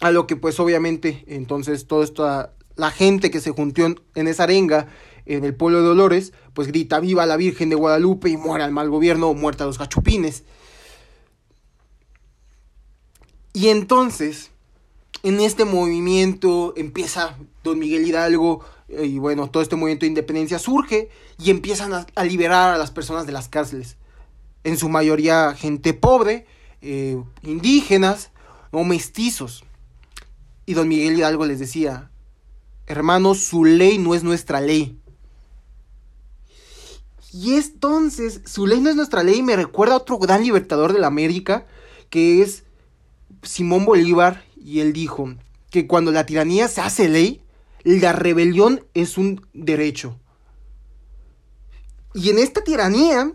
a 0.00 0.10
lo 0.10 0.26
que 0.26 0.36
pues 0.36 0.60
obviamente 0.60 1.24
entonces 1.26 1.86
toda 1.86 2.04
esta 2.04 2.52
la 2.76 2.90
gente 2.90 3.30
que 3.30 3.40
se 3.40 3.50
juntó 3.50 3.82
en 4.14 4.28
esa 4.28 4.44
arenga 4.44 4.86
en 5.28 5.44
el 5.44 5.54
pueblo 5.54 5.80
de 5.80 5.88
Dolores, 5.88 6.32
pues 6.54 6.68
grita 6.68 7.00
viva 7.00 7.26
la 7.26 7.36
Virgen 7.36 7.68
de 7.68 7.76
Guadalupe 7.76 8.30
y 8.30 8.36
muera 8.36 8.64
el 8.64 8.72
mal 8.72 8.88
gobierno, 8.88 9.34
muerta 9.34 9.66
los 9.66 9.78
gachupines. 9.78 10.44
Y 13.52 13.68
entonces, 13.68 14.50
en 15.22 15.40
este 15.40 15.64
movimiento 15.64 16.72
empieza 16.76 17.36
don 17.62 17.78
Miguel 17.78 18.06
Hidalgo 18.06 18.64
eh, 18.88 19.04
y 19.04 19.18
bueno, 19.18 19.50
todo 19.50 19.62
este 19.62 19.76
movimiento 19.76 20.04
de 20.04 20.08
independencia 20.08 20.58
surge 20.58 21.10
y 21.38 21.50
empiezan 21.50 21.92
a, 21.92 22.24
liberar 22.24 22.74
a 22.74 22.78
las 22.78 22.90
personas 22.90 23.26
de 23.26 23.32
las 23.32 23.48
cárceles. 23.48 23.96
En 24.64 24.78
su 24.78 24.88
mayoría 24.88 25.54
gente 25.54 25.92
pobre, 25.92 26.46
eh, 26.80 27.22
indígenas 27.42 28.30
o 28.70 28.84
mestizos. 28.84 29.64
Y 30.68 30.74
don 30.74 30.86
Miguel 30.86 31.16
Hidalgo 31.16 31.46
les 31.46 31.58
decía, 31.60 32.10
hermanos, 32.86 33.40
su 33.40 33.64
ley 33.64 33.96
no 33.96 34.14
es 34.14 34.22
nuestra 34.22 34.60
ley. 34.60 35.00
Y 37.32 37.54
entonces, 37.54 38.42
su 38.44 38.66
ley 38.66 38.78
no 38.78 38.90
es 38.90 38.94
nuestra 38.94 39.22
ley 39.22 39.42
me 39.42 39.56
recuerda 39.56 39.94
a 39.94 39.96
otro 39.96 40.18
gran 40.18 40.42
libertador 40.42 40.92
de 40.92 40.98
la 40.98 41.06
América, 41.06 41.66
que 42.10 42.42
es 42.42 42.64
Simón 43.42 43.86
Bolívar, 43.86 44.44
y 44.62 44.80
él 44.80 44.92
dijo 44.92 45.36
que 45.70 45.86
cuando 45.86 46.12
la 46.12 46.26
tiranía 46.26 46.68
se 46.68 46.82
hace 46.82 47.08
ley, 47.08 47.40
la 47.82 48.12
rebelión 48.12 48.84
es 48.92 49.16
un 49.16 49.48
derecho. 49.54 50.20
Y 52.12 52.28
en 52.28 52.38
esta 52.38 52.62
tiranía 52.62 53.32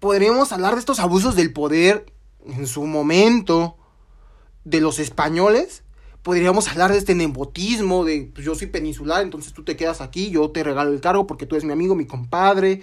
podremos 0.00 0.50
hablar 0.50 0.74
de 0.74 0.80
estos 0.80 0.98
abusos 0.98 1.36
del 1.36 1.52
poder 1.52 2.12
en 2.46 2.66
su 2.66 2.84
momento 2.84 3.76
de 4.64 4.80
los 4.80 4.98
españoles 4.98 5.82
podríamos 6.22 6.68
hablar 6.68 6.92
de 6.92 6.98
este 6.98 7.14
nepotismo, 7.14 8.04
de 8.04 8.30
pues, 8.32 8.46
yo 8.46 8.54
soy 8.54 8.68
peninsular, 8.68 9.22
entonces 9.22 9.52
tú 9.52 9.64
te 9.64 9.76
quedas 9.76 10.00
aquí, 10.00 10.30
yo 10.30 10.50
te 10.50 10.62
regalo 10.62 10.92
el 10.92 11.00
cargo 11.00 11.26
porque 11.26 11.46
tú 11.46 11.56
eres 11.56 11.64
mi 11.64 11.72
amigo, 11.72 11.94
mi 11.94 12.06
compadre. 12.06 12.82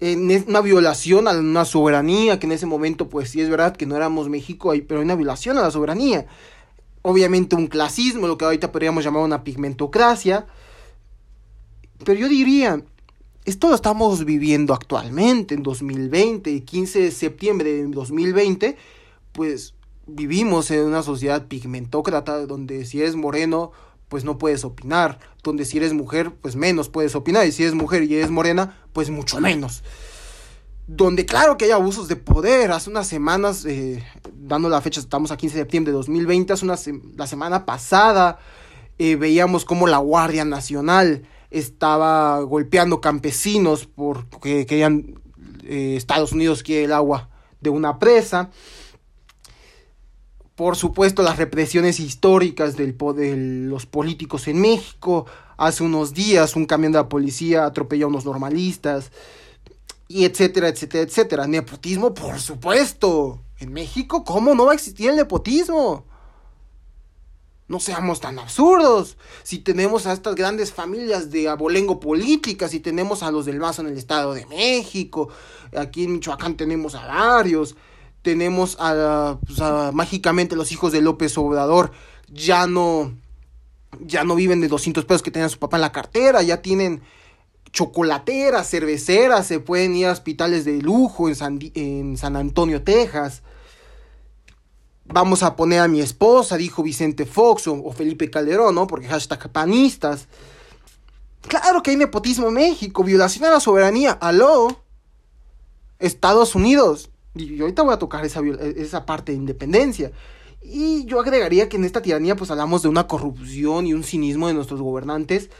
En 0.00 0.30
una 0.48 0.60
violación 0.60 1.28
a 1.28 1.32
una 1.32 1.64
soberanía, 1.64 2.40
que 2.40 2.46
en 2.46 2.52
ese 2.52 2.66
momento, 2.66 3.08
pues 3.08 3.30
sí 3.30 3.40
es 3.40 3.48
verdad 3.48 3.76
que 3.76 3.86
no 3.86 3.94
éramos 3.94 4.28
México, 4.28 4.72
pero 4.88 5.00
hay 5.00 5.04
una 5.04 5.14
violación 5.14 5.58
a 5.58 5.62
la 5.62 5.70
soberanía. 5.70 6.26
Obviamente 7.02 7.54
un 7.54 7.68
clasismo, 7.68 8.26
lo 8.26 8.36
que 8.36 8.44
ahorita 8.44 8.72
podríamos 8.72 9.04
llamar 9.04 9.22
una 9.22 9.44
pigmentocracia. 9.44 10.46
Pero 12.04 12.18
yo 12.18 12.28
diría, 12.28 12.82
esto 13.44 13.68
lo 13.68 13.76
estamos 13.76 14.24
viviendo 14.24 14.74
actualmente, 14.74 15.54
en 15.54 15.62
2020, 15.62 16.64
15 16.64 17.00
de 17.00 17.10
septiembre 17.12 17.72
de 17.72 17.86
2020, 17.86 18.76
pues 19.30 19.74
vivimos 20.14 20.70
en 20.70 20.84
una 20.84 21.02
sociedad 21.02 21.46
pigmentócrata 21.46 22.46
donde 22.46 22.84
si 22.84 23.00
eres 23.00 23.16
moreno, 23.16 23.72
pues 24.08 24.24
no 24.24 24.38
puedes 24.38 24.64
opinar, 24.64 25.18
donde 25.42 25.64
si 25.64 25.78
eres 25.78 25.92
mujer, 25.92 26.32
pues 26.40 26.56
menos 26.56 26.88
puedes 26.88 27.14
opinar, 27.14 27.46
y 27.46 27.52
si 27.52 27.62
eres 27.62 27.74
mujer 27.74 28.04
y 28.04 28.14
eres 28.14 28.30
morena, 28.30 28.78
pues 28.92 29.10
mucho 29.10 29.40
menos. 29.40 29.82
Donde 30.86 31.24
claro 31.24 31.56
que 31.56 31.66
hay 31.66 31.70
abusos 31.70 32.08
de 32.08 32.16
poder, 32.16 32.72
hace 32.72 32.90
unas 32.90 33.06
semanas, 33.06 33.64
eh, 33.64 34.04
dando 34.34 34.68
la 34.68 34.80
fecha, 34.80 35.00
estamos 35.00 35.30
a 35.30 35.36
15 35.36 35.56
de 35.56 35.62
septiembre 35.62 35.92
de 35.92 35.96
2020, 35.96 36.52
hace 36.52 36.64
una 36.64 36.76
la 37.16 37.26
semana 37.26 37.64
pasada 37.64 38.38
eh, 38.98 39.16
veíamos 39.16 39.64
como 39.64 39.86
la 39.86 39.98
Guardia 39.98 40.44
Nacional 40.44 41.22
estaba 41.50 42.40
golpeando 42.40 43.00
campesinos 43.00 43.86
porque 43.86 44.66
querían, 44.66 45.20
eh, 45.64 45.94
Estados 45.96 46.32
Unidos 46.32 46.62
quiere 46.62 46.84
el 46.84 46.92
agua 46.92 47.28
de 47.60 47.70
una 47.70 47.98
presa 47.98 48.50
por 50.54 50.76
supuesto, 50.76 51.22
las 51.22 51.38
represiones 51.38 51.98
históricas 51.98 52.76
del, 52.76 52.96
de 53.16 53.36
los 53.36 53.86
políticos 53.86 54.48
en 54.48 54.60
México. 54.60 55.26
Hace 55.56 55.82
unos 55.82 56.12
días 56.12 56.56
un 56.56 56.66
camión 56.66 56.92
de 56.92 56.98
la 56.98 57.08
policía 57.08 57.64
atropelló 57.64 58.06
a 58.06 58.10
unos 58.10 58.24
normalistas. 58.24 59.10
Y 60.08 60.24
etcétera, 60.26 60.68
etcétera, 60.68 61.04
etcétera. 61.04 61.46
Nepotismo, 61.46 62.12
por 62.12 62.38
supuesto. 62.38 63.40
En 63.58 63.72
México, 63.72 64.24
¿cómo 64.24 64.54
no 64.54 64.66
va 64.66 64.72
a 64.72 64.74
existir 64.74 65.08
el 65.08 65.16
nepotismo? 65.16 66.04
No 67.68 67.80
seamos 67.80 68.20
tan 68.20 68.38
absurdos. 68.38 69.16
Si 69.44 69.60
tenemos 69.60 70.06
a 70.06 70.12
estas 70.12 70.34
grandes 70.34 70.72
familias 70.72 71.30
de 71.30 71.48
abolengo 71.48 71.98
políticas, 71.98 72.72
si 72.72 72.80
tenemos 72.80 73.22
a 73.22 73.30
los 73.30 73.46
del 73.46 73.58
Mazo 73.58 73.80
en 73.80 73.88
el 73.88 73.96
Estado 73.96 74.34
de 74.34 74.44
México, 74.46 75.30
aquí 75.74 76.04
en 76.04 76.12
Michoacán 76.12 76.56
tenemos 76.58 76.94
a 76.94 77.06
varios 77.06 77.74
tenemos 78.22 78.76
pues, 79.46 79.60
a, 79.60 79.90
mágicamente 79.92 80.56
los 80.56 80.72
hijos 80.72 80.92
de 80.92 81.02
López 81.02 81.36
Obrador 81.36 81.92
ya 82.28 82.66
no 82.66 83.12
ya 84.00 84.24
no 84.24 84.34
viven 84.34 84.60
de 84.60 84.68
200 84.68 85.04
pesos 85.04 85.22
que 85.22 85.30
tenía 85.30 85.50
su 85.50 85.58
papá 85.58 85.76
en 85.76 85.82
la 85.82 85.92
cartera, 85.92 86.42
ya 86.42 86.62
tienen 86.62 87.02
chocolateras, 87.72 88.68
cerveceras, 88.68 89.46
se 89.46 89.60
pueden 89.60 89.94
ir 89.94 90.06
a 90.06 90.12
hospitales 90.12 90.64
de 90.64 90.80
lujo 90.80 91.28
en 91.28 91.36
San, 91.36 91.58
en 91.74 92.16
San 92.16 92.36
Antonio, 92.36 92.82
Texas. 92.82 93.42
Vamos 95.04 95.42
a 95.42 95.56
poner 95.56 95.80
a 95.80 95.88
mi 95.88 96.00
esposa, 96.00 96.56
dijo 96.56 96.82
Vicente 96.82 97.26
Fox 97.26 97.66
o, 97.66 97.92
Felipe 97.92 98.30
Calderón, 98.30 98.74
¿no? 98.74 98.86
Porque 98.86 99.08
hashtag 99.08 99.50
panistas. 99.50 100.26
Claro 101.48 101.82
que 101.82 101.90
hay 101.90 101.96
nepotismo 101.96 102.48
en 102.48 102.54
México, 102.54 103.04
violación 103.04 103.44
a 103.44 103.50
la 103.50 103.60
soberanía. 103.60 104.12
Aló. 104.12 104.80
Estados 105.98 106.54
Unidos. 106.54 107.10
Y 107.34 107.60
ahorita 107.60 107.82
voy 107.82 107.94
a 107.94 107.98
tocar 107.98 108.24
esa, 108.24 108.40
esa 108.76 109.06
parte 109.06 109.32
de 109.32 109.38
independencia. 109.38 110.12
Y 110.60 111.04
yo 111.06 111.20
agregaría 111.20 111.68
que 111.68 111.76
en 111.76 111.84
esta 111.84 112.02
tiranía 112.02 112.36
pues 112.36 112.50
hablamos 112.50 112.82
de 112.82 112.88
una 112.88 113.06
corrupción 113.06 113.86
y 113.86 113.94
un 113.94 114.04
cinismo 114.04 114.48
de 114.48 114.54
nuestros 114.54 114.80
gobernantes 114.80 115.50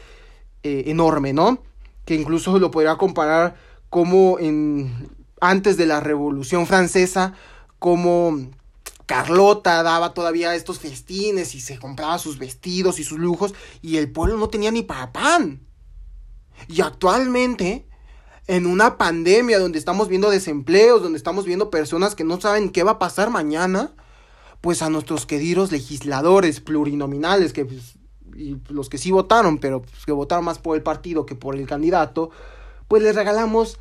eh, 0.63 0.85
enorme, 0.87 1.33
¿no? 1.33 1.61
Que 2.05 2.15
incluso 2.15 2.57
lo 2.57 2.71
podría 2.71 2.95
comparar 2.95 3.55
como 3.89 4.39
en 4.39 5.09
antes 5.41 5.75
de 5.75 5.85
la 5.85 5.99
Revolución 5.99 6.65
Francesa, 6.67 7.33
como 7.79 8.47
Carlota 9.05 9.83
daba 9.83 10.13
todavía 10.13 10.55
estos 10.55 10.79
festines 10.79 11.53
y 11.53 11.59
se 11.59 11.77
compraba 11.77 12.17
sus 12.17 12.37
vestidos 12.37 12.97
y 12.99 13.03
sus 13.03 13.19
lujos 13.19 13.53
y 13.81 13.97
el 13.97 14.09
pueblo 14.09 14.37
no 14.37 14.47
tenía 14.47 14.71
ni 14.71 14.83
para 14.83 15.11
pan. 15.11 15.67
Y 16.69 16.81
actualmente 16.81 17.85
en 18.47 18.65
una 18.65 18.97
pandemia 18.97 19.59
donde 19.59 19.79
estamos 19.79 20.07
viendo 20.09 20.29
desempleos, 20.29 21.01
donde 21.01 21.17
estamos 21.17 21.45
viendo 21.45 21.69
personas 21.69 22.15
que 22.15 22.23
no 22.23 22.41
saben 22.41 22.69
qué 22.69 22.83
va 22.83 22.91
a 22.91 22.99
pasar 22.99 23.29
mañana, 23.29 23.91
pues 24.61 24.81
a 24.81 24.89
nuestros 24.89 25.25
queridos 25.25 25.71
legisladores 25.71 26.59
plurinominales, 26.59 27.53
que 27.53 27.65
pues, 27.65 27.95
los 28.69 28.89
que 28.89 28.97
sí 28.97 29.11
votaron, 29.11 29.59
pero 29.59 29.81
pues, 29.81 30.05
que 30.05 30.11
votaron 30.11 30.45
más 30.45 30.59
por 30.59 30.75
el 30.75 30.83
partido 30.83 31.25
que 31.25 31.35
por 31.35 31.55
el 31.55 31.67
candidato, 31.67 32.31
pues 32.87 33.03
les 33.03 33.15
regalamos 33.15 33.79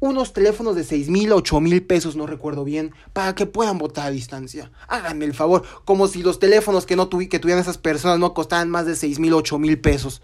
unos 0.00 0.32
teléfonos 0.32 0.76
de 0.76 0.84
seis 0.84 1.08
mil, 1.08 1.32
ocho 1.32 1.60
mil 1.60 1.82
pesos, 1.84 2.14
no 2.14 2.26
recuerdo 2.26 2.62
bien, 2.62 2.92
para 3.12 3.34
que 3.34 3.46
puedan 3.46 3.78
votar 3.78 4.08
a 4.08 4.10
distancia. 4.10 4.70
Háganme 4.86 5.24
el 5.24 5.34
favor, 5.34 5.62
como 5.84 6.08
si 6.08 6.22
los 6.22 6.38
teléfonos 6.38 6.84
que, 6.84 6.94
no 6.94 7.08
que 7.08 7.38
tuvieran 7.38 7.62
esas 7.62 7.78
personas 7.78 8.18
no 8.18 8.34
costaran 8.34 8.70
más 8.70 8.86
de 8.86 8.96
seis 8.96 9.18
mil, 9.18 9.32
ocho 9.32 9.58
mil 9.58 9.80
pesos. 9.80 10.20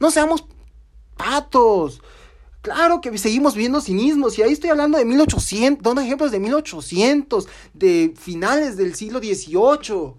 No 0.00 0.10
seamos 0.10 0.46
patos. 1.16 2.00
Claro 2.60 3.00
que 3.00 3.16
seguimos 3.18 3.54
viendo 3.54 3.80
cinismos 3.80 4.36
y 4.38 4.42
ahí 4.42 4.52
estoy 4.52 4.70
hablando 4.70 4.98
de 4.98 5.04
1800, 5.04 5.82
dando 5.82 6.00
ejemplos 6.00 6.32
de 6.32 6.40
1800, 6.40 7.48
de 7.72 8.14
finales 8.16 8.76
del 8.76 8.94
siglo 8.94 9.20
XVIII. 9.20 10.14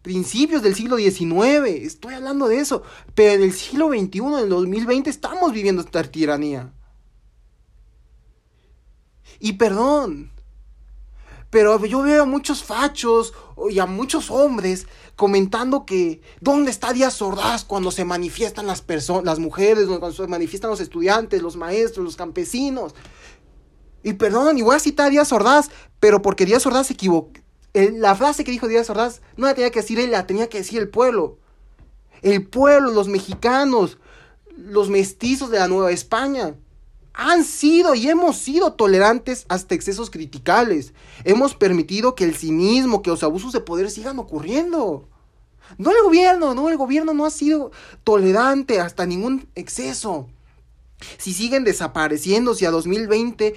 principios 0.00 0.62
del 0.62 0.74
siglo 0.76 0.96
XIX, 0.96 1.66
estoy 1.66 2.14
hablando 2.14 2.46
de 2.46 2.58
eso, 2.60 2.82
pero 3.14 3.34
en 3.34 3.42
el 3.42 3.52
siglo 3.52 3.88
XXI, 3.88 4.18
en 4.18 4.34
el 4.34 4.48
2020, 4.48 5.10
estamos 5.10 5.52
viviendo 5.52 5.82
esta 5.82 6.02
tiranía. 6.04 6.72
Y 9.40 9.54
perdón, 9.54 10.30
pero 11.50 11.84
yo 11.84 12.02
veo 12.02 12.24
a 12.24 12.26
muchos 12.26 12.64
fachos 12.64 13.32
y 13.70 13.78
a 13.78 13.86
muchos 13.86 14.30
hombres 14.30 14.86
comentando 15.14 15.86
que 15.86 16.20
¿dónde 16.40 16.70
está 16.70 16.92
Díaz 16.92 17.22
Ordaz 17.22 17.64
cuando 17.64 17.90
se 17.90 18.04
manifiestan 18.04 18.66
las 18.66 18.82
personas, 18.82 19.24
las 19.24 19.38
mujeres, 19.38 19.86
cuando 19.86 20.12
se 20.12 20.26
manifiestan 20.26 20.70
los 20.70 20.80
estudiantes, 20.80 21.42
los 21.42 21.56
maestros, 21.56 22.04
los 22.04 22.16
campesinos? 22.16 22.94
Y 24.02 24.14
perdón, 24.14 24.58
y 24.58 24.62
voy 24.62 24.76
a 24.76 24.80
citar 24.80 25.06
a 25.06 25.10
Díaz 25.10 25.32
Ordaz, 25.32 25.70
pero 26.00 26.22
porque 26.22 26.46
Díaz 26.46 26.66
Ordaz 26.66 26.88
se 26.88 26.94
equivocó. 26.94 27.32
La 27.72 28.14
frase 28.14 28.44
que 28.44 28.50
dijo 28.50 28.68
Díaz 28.68 28.88
Ordaz 28.90 29.20
no 29.36 29.46
la 29.46 29.54
tenía 29.54 29.70
que 29.70 29.80
decir 29.80 30.00
él, 30.00 30.10
la 30.10 30.26
tenía 30.26 30.48
que 30.48 30.58
decir 30.58 30.80
el 30.80 30.88
pueblo. 30.88 31.38
El 32.22 32.46
pueblo, 32.46 32.90
los 32.90 33.08
mexicanos, 33.08 33.98
los 34.56 34.88
mestizos 34.88 35.50
de 35.50 35.58
la 35.58 35.68
Nueva 35.68 35.90
España 35.90 36.56
han 37.16 37.44
sido 37.44 37.94
y 37.94 38.08
hemos 38.08 38.36
sido 38.36 38.74
tolerantes 38.74 39.46
hasta 39.48 39.74
excesos 39.74 40.10
criticables. 40.10 40.92
Hemos 41.24 41.54
permitido 41.54 42.14
que 42.14 42.24
el 42.24 42.36
cinismo, 42.36 43.00
que 43.00 43.10
los 43.10 43.22
abusos 43.22 43.52
de 43.52 43.60
poder 43.60 43.90
sigan 43.90 44.18
ocurriendo. 44.18 45.08
No 45.78 45.90
el 45.90 46.02
gobierno, 46.02 46.54
no, 46.54 46.68
el 46.68 46.76
gobierno 46.76 47.14
no 47.14 47.24
ha 47.24 47.30
sido 47.30 47.72
tolerante 48.04 48.80
hasta 48.80 49.06
ningún 49.06 49.48
exceso. 49.54 50.28
Si 51.16 51.32
siguen 51.32 51.64
desapareciendo, 51.64 52.54
si 52.54 52.66
a 52.66 52.70
2020 52.70 53.54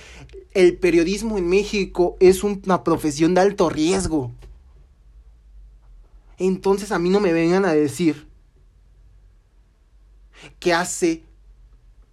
el 0.53 0.77
periodismo 0.77 1.37
en 1.37 1.47
México 1.49 2.15
es 2.21 2.45
una 2.45 2.83
profesión 2.85 3.33
de 3.33 3.41
alto 3.41 3.69
riesgo, 3.69 4.31
entonces 6.37 6.93
a 6.93 6.99
mí 6.99 7.09
no 7.09 7.19
me 7.19 7.33
vengan 7.33 7.65
a 7.65 7.73
decir 7.73 8.29
que 10.59 10.73
hace 10.73 11.23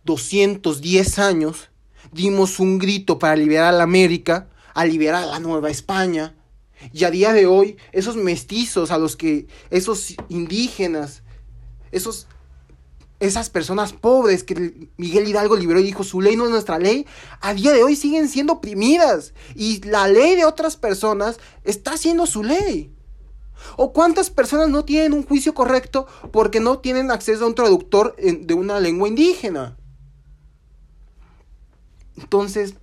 210 0.06 1.18
años 1.18 1.70
dimos 2.12 2.58
un 2.60 2.78
grito 2.78 3.18
para 3.18 3.36
liberar 3.36 3.74
a 3.74 3.76
la 3.76 3.84
América, 3.84 4.48
a 4.74 4.84
liberar 4.84 5.24
a 5.24 5.26
la 5.26 5.40
Nueva 5.40 5.70
España. 5.70 6.34
Y 6.92 7.04
a 7.04 7.10
día 7.10 7.32
de 7.32 7.46
hoy, 7.46 7.76
esos 7.92 8.16
mestizos 8.16 8.90
a 8.90 8.98
los 8.98 9.16
que, 9.16 9.46
esos 9.70 10.14
indígenas, 10.28 11.22
esos, 11.90 12.26
esas 13.18 13.50
personas 13.50 13.92
pobres 13.92 14.44
que 14.44 14.90
Miguel 14.96 15.28
Hidalgo 15.28 15.56
liberó 15.56 15.80
y 15.80 15.84
dijo, 15.84 16.04
su 16.04 16.20
ley 16.20 16.36
no 16.36 16.44
es 16.44 16.50
nuestra 16.50 16.78
ley, 16.78 17.06
a 17.40 17.54
día 17.54 17.72
de 17.72 17.82
hoy 17.82 17.96
siguen 17.96 18.28
siendo 18.28 18.54
oprimidas. 18.54 19.32
Y 19.54 19.80
la 19.82 20.06
ley 20.06 20.36
de 20.36 20.44
otras 20.44 20.76
personas 20.76 21.38
está 21.64 21.96
siendo 21.96 22.26
su 22.26 22.42
ley. 22.42 22.92
¿O 23.76 23.92
cuántas 23.92 24.30
personas 24.30 24.68
no 24.68 24.84
tienen 24.84 25.14
un 25.14 25.24
juicio 25.24 25.54
correcto 25.54 26.06
porque 26.30 26.60
no 26.60 26.78
tienen 26.78 27.10
acceso 27.10 27.44
a 27.44 27.48
un 27.48 27.54
traductor 27.54 28.14
de 28.16 28.54
una 28.54 28.80
lengua 28.80 29.08
indígena? 29.08 29.76
Entonces, 32.16 32.74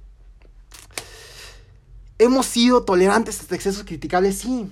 hemos 2.19 2.45
sido 2.45 2.83
tolerantes 2.83 3.39
hasta 3.39 3.55
excesos 3.55 3.83
criticables, 3.83 4.37
sí, 4.37 4.69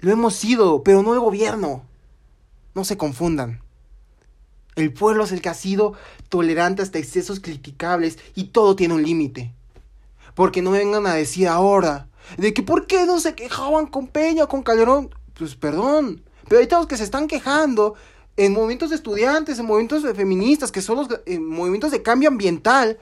lo 0.00 0.12
hemos 0.12 0.34
sido, 0.34 0.82
pero 0.82 1.02
no 1.02 1.14
el 1.14 1.20
gobierno. 1.20 1.82
No 2.74 2.84
se 2.84 2.96
confundan. 2.96 3.62
El 4.76 4.92
pueblo 4.92 5.24
es 5.24 5.32
el 5.32 5.40
que 5.40 5.48
ha 5.48 5.54
sido 5.54 5.94
tolerante 6.28 6.82
hasta 6.82 6.98
excesos 6.98 7.40
criticables 7.40 8.18
y 8.34 8.44
todo 8.44 8.76
tiene 8.76 8.94
un 8.94 9.02
límite. 9.02 9.52
Porque 10.34 10.62
no 10.62 10.72
vengan 10.72 11.06
a 11.06 11.14
decir 11.14 11.48
ahora 11.48 12.08
de 12.36 12.52
que 12.52 12.62
por 12.62 12.86
qué 12.86 13.06
no 13.06 13.20
se 13.20 13.34
quejaban 13.34 13.86
con 13.86 14.08
Peña, 14.08 14.46
con 14.46 14.62
Calderón. 14.62 15.14
Pues 15.34 15.54
perdón, 15.54 16.22
pero 16.48 16.56
ahorita 16.58 16.78
los 16.78 16.86
que 16.86 16.96
se 16.96 17.04
están 17.04 17.28
quejando 17.28 17.94
en 18.36 18.52
movimientos 18.52 18.90
de 18.90 18.96
estudiantes, 18.96 19.58
en 19.58 19.66
movimientos 19.66 20.02
de 20.02 20.14
feministas, 20.14 20.72
que 20.72 20.82
son 20.82 20.96
los 20.96 21.08
movimientos 21.40 21.92
de 21.92 22.02
cambio 22.02 22.28
ambiental, 22.28 22.98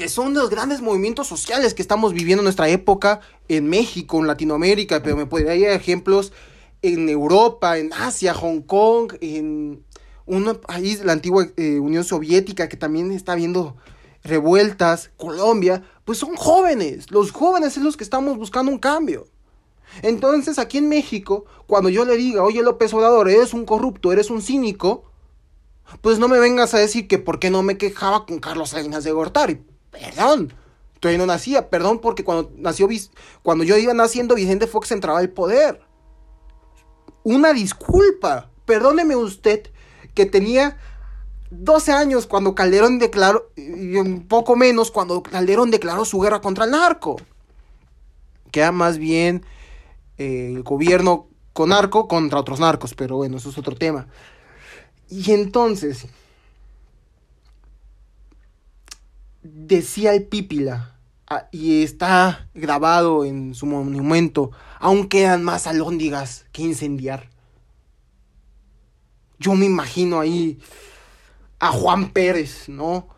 que 0.00 0.08
son 0.08 0.32
los 0.32 0.48
grandes 0.48 0.80
movimientos 0.80 1.26
sociales 1.26 1.74
que 1.74 1.82
estamos 1.82 2.14
viviendo 2.14 2.40
en 2.40 2.44
nuestra 2.44 2.70
época 2.70 3.20
en 3.48 3.68
México, 3.68 4.18
en 4.18 4.28
Latinoamérica, 4.28 5.02
pero 5.02 5.14
me 5.14 5.26
podría 5.26 5.50
dar 5.50 5.78
ejemplos 5.78 6.32
en 6.80 7.10
Europa, 7.10 7.76
en 7.76 7.92
Asia, 7.92 8.32
Hong 8.32 8.62
Kong, 8.62 9.12
en 9.20 9.84
un 10.24 10.54
país 10.66 11.04
la 11.04 11.12
antigua 11.12 11.48
eh, 11.58 11.78
Unión 11.78 12.02
Soviética 12.02 12.66
que 12.66 12.78
también 12.78 13.12
está 13.12 13.34
viendo 13.34 13.76
revueltas, 14.24 15.10
Colombia, 15.18 15.82
pues 16.06 16.16
son 16.16 16.34
jóvenes, 16.34 17.10
los 17.10 17.30
jóvenes 17.30 17.74
son 17.74 17.84
los 17.84 17.98
que 17.98 18.04
estamos 18.04 18.38
buscando 18.38 18.72
un 18.72 18.78
cambio. 18.78 19.26
Entonces 20.00 20.58
aquí 20.58 20.78
en 20.78 20.88
México, 20.88 21.44
cuando 21.66 21.90
yo 21.90 22.06
le 22.06 22.16
diga, 22.16 22.42
oye 22.42 22.62
López 22.62 22.94
Obrador, 22.94 23.28
eres 23.28 23.52
un 23.52 23.66
corrupto, 23.66 24.14
eres 24.14 24.30
un 24.30 24.40
cínico, 24.40 25.04
pues 26.00 26.18
no 26.18 26.26
me 26.26 26.38
vengas 26.38 26.72
a 26.72 26.78
decir 26.78 27.06
que 27.06 27.18
por 27.18 27.38
qué 27.38 27.50
no 27.50 27.62
me 27.62 27.76
quejaba 27.76 28.24
con 28.24 28.38
Carlos 28.38 28.70
Salinas 28.70 29.04
de 29.04 29.12
Gortari 29.12 29.60
perdón, 29.90 30.52
todavía 31.00 31.18
no 31.18 31.26
nacía, 31.26 31.70
perdón 31.70 32.00
porque 32.00 32.24
cuando 32.24 32.50
nació, 32.56 32.88
cuando 33.42 33.64
yo 33.64 33.76
iba 33.76 33.94
naciendo 33.94 34.34
Vicente 34.34 34.66
Fox 34.66 34.92
entraba 34.92 35.18
al 35.18 35.30
poder. 35.30 35.80
Una 37.22 37.52
disculpa, 37.52 38.50
perdóneme 38.64 39.16
usted 39.16 39.70
que 40.14 40.26
tenía 40.26 40.78
12 41.50 41.92
años 41.92 42.26
cuando 42.26 42.54
Calderón 42.54 42.98
declaró, 42.98 43.50
y 43.56 43.96
un 43.96 44.26
poco 44.26 44.56
menos 44.56 44.90
cuando 44.90 45.22
Calderón 45.22 45.70
declaró 45.70 46.04
su 46.04 46.20
guerra 46.20 46.40
contra 46.40 46.64
el 46.64 46.70
narco. 46.70 47.16
Queda 48.52 48.72
más 48.72 48.98
bien 48.98 49.44
eh, 50.18 50.52
el 50.54 50.62
gobierno 50.62 51.28
con 51.52 51.70
narco 51.70 52.08
contra 52.08 52.38
otros 52.38 52.60
narcos, 52.60 52.94
pero 52.94 53.16
bueno, 53.16 53.36
eso 53.36 53.50
es 53.50 53.58
otro 53.58 53.74
tema. 53.74 54.06
Y 55.08 55.32
entonces, 55.32 56.06
decía 59.42 60.14
el 60.14 60.24
Pípila, 60.24 60.96
ah, 61.26 61.48
y 61.50 61.82
está 61.82 62.48
grabado 62.54 63.24
en 63.24 63.54
su 63.54 63.66
monumento, 63.66 64.50
aún 64.78 65.08
quedan 65.08 65.42
más 65.44 65.66
alóndigas 65.66 66.46
que 66.52 66.62
incendiar. 66.62 67.30
Yo 69.38 69.54
me 69.54 69.66
imagino 69.66 70.20
ahí 70.20 70.58
a 71.58 71.68
Juan 71.68 72.10
Pérez, 72.10 72.68
¿no? 72.68 73.08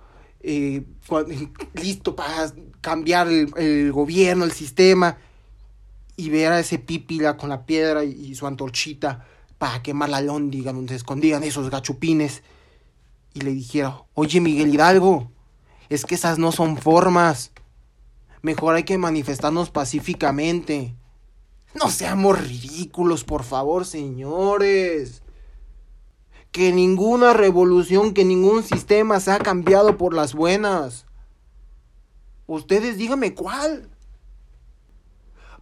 Eh, 0.41 0.85
listo 1.75 2.15
para 2.15 2.53
cambiar 2.81 3.29
el, 3.29 3.93
gobierno, 3.93 4.45
el 4.45 4.53
sistema, 4.53 5.19
y 6.17 6.31
ver 6.31 6.53
a 6.53 6.61
ese 6.61 6.79
pípila 6.79 7.37
con 7.37 7.49
la 7.49 7.65
piedra 7.65 8.05
y, 8.05 8.35
su 8.35 8.47
antorchita 8.47 9.27
para 9.59 9.83
quemar 9.83 10.11
la 10.11 10.19
alóndiga 10.19 10.73
donde 10.73 10.91
se 10.91 10.97
escondían 10.97 11.43
esos 11.43 11.71
gachupines. 11.71 12.43
Y 13.35 13.41
le 13.41 13.53
dijera, 13.53 14.03
oye 14.15 14.41
Miguel 14.41 14.75
Hidalgo, 14.75 15.32
es 15.95 16.07
que 16.07 16.15
esas 16.15 16.39
no 16.39 16.53
son 16.53 16.79
formas. 16.79 17.53
Mejor 18.41 18.75
hay 18.75 18.85
que 18.85 18.99
manifestarnos 18.99 19.71
pacíficamente. 19.71 20.95
No 21.75 21.91
seamos 21.91 22.41
ridículos, 22.41 23.25
por 23.25 23.45
favor, 23.45 23.85
señores. 23.85 25.23
Que 26.51 26.73
ninguna 26.73 27.33
revolución, 27.35 28.15
que 28.15 28.25
ningún 28.25 28.63
sistema 28.63 29.21
se 29.21 29.33
ha 29.33 29.39
cambiado 29.39 29.97
por 29.97 30.15
las 30.15 30.35
buenas. 30.35 31.07
Ustedes 32.47 32.97
díganme 32.97 33.35
cuál. 33.35 33.91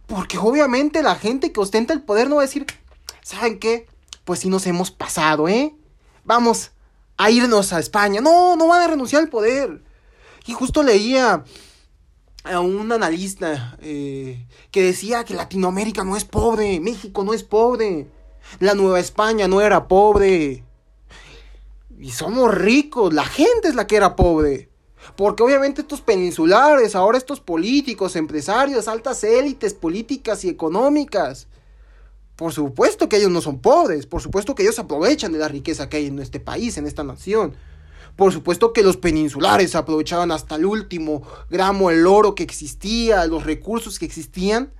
Porque 0.07 0.37
obviamente 0.37 1.03
la 1.03 1.15
gente 1.15 1.51
que 1.51 1.59
ostenta 1.59 1.93
el 1.93 2.03
poder 2.03 2.29
no 2.29 2.35
va 2.37 2.41
a 2.41 2.45
decir, 2.45 2.65
¿saben 3.21 3.59
qué? 3.59 3.87
Pues 4.25 4.39
si 4.39 4.49
nos 4.49 4.65
hemos 4.67 4.91
pasado, 4.91 5.47
¿eh? 5.47 5.75
Vamos 6.23 6.71
a 7.17 7.29
irnos 7.31 7.71
a 7.73 7.79
España. 7.79 8.21
No, 8.21 8.55
no 8.55 8.67
van 8.67 8.81
a 8.81 8.87
renunciar 8.87 9.21
al 9.21 9.29
poder. 9.29 9.90
Y 10.45 10.53
justo 10.53 10.83
leía 10.83 11.43
a 12.43 12.59
un 12.59 12.91
analista 12.91 13.77
eh, 13.81 14.47
que 14.71 14.83
decía 14.83 15.23
que 15.23 15.35
Latinoamérica 15.35 16.03
no 16.03 16.17
es 16.17 16.25
pobre, 16.25 16.79
México 16.79 17.23
no 17.23 17.33
es 17.33 17.43
pobre, 17.43 18.07
la 18.59 18.73
Nueva 18.73 18.99
España 18.99 19.47
no 19.47 19.61
era 19.61 19.87
pobre. 19.87 20.63
Y 21.99 22.11
somos 22.11 22.53
ricos, 22.53 23.13
la 23.13 23.25
gente 23.25 23.67
es 23.67 23.75
la 23.75 23.85
que 23.85 23.95
era 23.95 24.15
pobre. 24.15 24.69
Porque 25.15 25.43
obviamente 25.43 25.81
estos 25.81 26.01
peninsulares, 26.01 26.95
ahora 26.95 27.17
estos 27.17 27.39
políticos, 27.39 28.15
empresarios, 28.15 28.87
altas 28.87 29.23
élites 29.23 29.73
políticas 29.73 30.43
y 30.43 30.49
económicas, 30.49 31.47
por 32.35 32.53
supuesto 32.53 33.07
que 33.07 33.17
ellos 33.17 33.29
no 33.29 33.41
son 33.41 33.59
pobres, 33.59 34.07
por 34.07 34.21
supuesto 34.21 34.55
que 34.55 34.63
ellos 34.63 34.79
aprovechan 34.79 35.31
de 35.31 35.39
la 35.39 35.47
riqueza 35.47 35.89
que 35.89 35.97
hay 35.97 36.07
en 36.07 36.19
este 36.19 36.39
país, 36.39 36.77
en 36.77 36.87
esta 36.87 37.03
nación. 37.03 37.55
Por 38.15 38.33
supuesto 38.33 38.73
que 38.73 38.83
los 38.83 38.97
peninsulares 38.97 39.75
aprovechaban 39.75 40.31
hasta 40.31 40.55
el 40.55 40.65
último 40.65 41.23
gramo 41.49 41.89
el 41.89 42.05
oro 42.05 42.35
que 42.35 42.43
existía, 42.43 43.25
los 43.25 43.45
recursos 43.45 43.97
que 43.99 44.05
existían. 44.05 44.71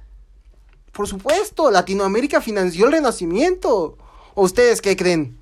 Por 0.92 1.08
supuesto, 1.08 1.72
Latinoamérica 1.72 2.42
financió 2.42 2.86
el 2.86 2.94
renacimiento. 2.94 3.98
¿O 4.34 4.44
ustedes 4.44 4.82
qué 4.82 4.96
creen? 4.96 5.40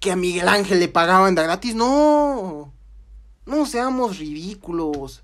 ¿Que 0.00 0.12
a 0.12 0.16
Miguel 0.16 0.48
Ángel 0.48 0.80
le 0.80 0.88
pagaban 0.88 1.34
de 1.34 1.42
gratis? 1.42 1.74
No. 1.74 2.72
No 3.44 3.66
seamos 3.66 4.18
ridículos. 4.18 5.22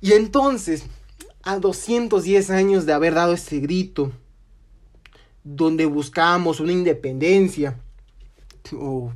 Y 0.00 0.12
entonces, 0.12 0.84
a 1.42 1.58
210 1.58 2.50
años 2.50 2.86
de 2.86 2.92
haber 2.92 3.14
dado 3.14 3.32
ese 3.32 3.58
grito, 3.60 4.12
donde 5.44 5.86
buscamos 5.86 6.60
una 6.60 6.72
independencia, 6.72 7.78
o 8.74 9.12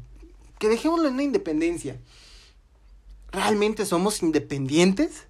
que 0.64 0.70
dejémoslo 0.70 1.09
en 1.09 1.14
una 1.14 1.22
independencia, 1.24 2.00
¿realmente 3.31 3.85
somos 3.85 4.22
independientes? 4.22 5.27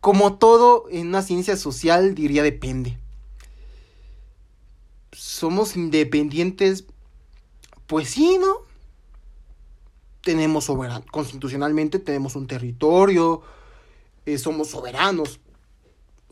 Como 0.00 0.36
todo 0.36 0.86
en 0.90 1.06
una 1.06 1.22
ciencia 1.22 1.56
social, 1.56 2.16
diría 2.16 2.42
depende. 2.42 2.98
¿Somos 5.12 5.76
independientes? 5.76 6.84
Pues 7.86 8.10
sí, 8.10 8.38
¿no? 8.40 8.56
Tenemos 10.20 10.64
soberano, 10.64 11.04
constitucionalmente 11.12 12.00
tenemos 12.00 12.34
un 12.34 12.48
territorio, 12.48 13.42
eh, 14.26 14.36
somos 14.38 14.70
soberanos, 14.70 15.38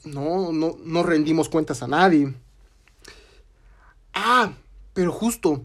no, 0.03 0.51
no, 0.51 0.77
no 0.83 1.03
rendimos 1.05 1.48
cuentas 1.48 1.85
a 1.85 1.87
nadie. 1.87 2.35
Ah, 4.12 4.55
pero 4.94 5.12
justo, 5.12 5.62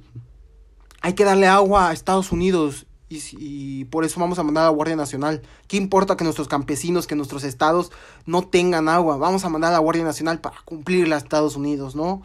hay 1.01 1.13
que 1.13 1.23
darle 1.23 1.47
agua 1.47 1.89
a 1.89 1.93
Estados 1.93 2.31
Unidos 2.31 2.87
y, 3.09 3.85
por 3.85 4.03
eso 4.03 4.19
vamos 4.19 4.37
a 4.37 4.43
mandar 4.43 4.63
a 4.63 4.67
la 4.67 4.73
Guardia 4.73 4.97
Nacional. 4.97 5.41
¿Qué 5.67 5.77
importa 5.77 6.17
que 6.17 6.25
nuestros 6.25 6.49
campesinos, 6.49 7.07
que 7.07 7.15
nuestros 7.15 7.43
estados 7.43 7.91
no 8.25 8.43
tengan 8.43 8.89
agua? 8.89 9.17
Vamos 9.17 9.45
a 9.45 9.49
mandar 9.49 9.69
a 9.69 9.73
la 9.73 9.79
Guardia 9.79 10.03
Nacional 10.03 10.41
para 10.41 10.57
cumplirla 10.65 11.15
a 11.15 11.19
Estados 11.19 11.55
Unidos, 11.55 11.95
¿no? 11.95 12.21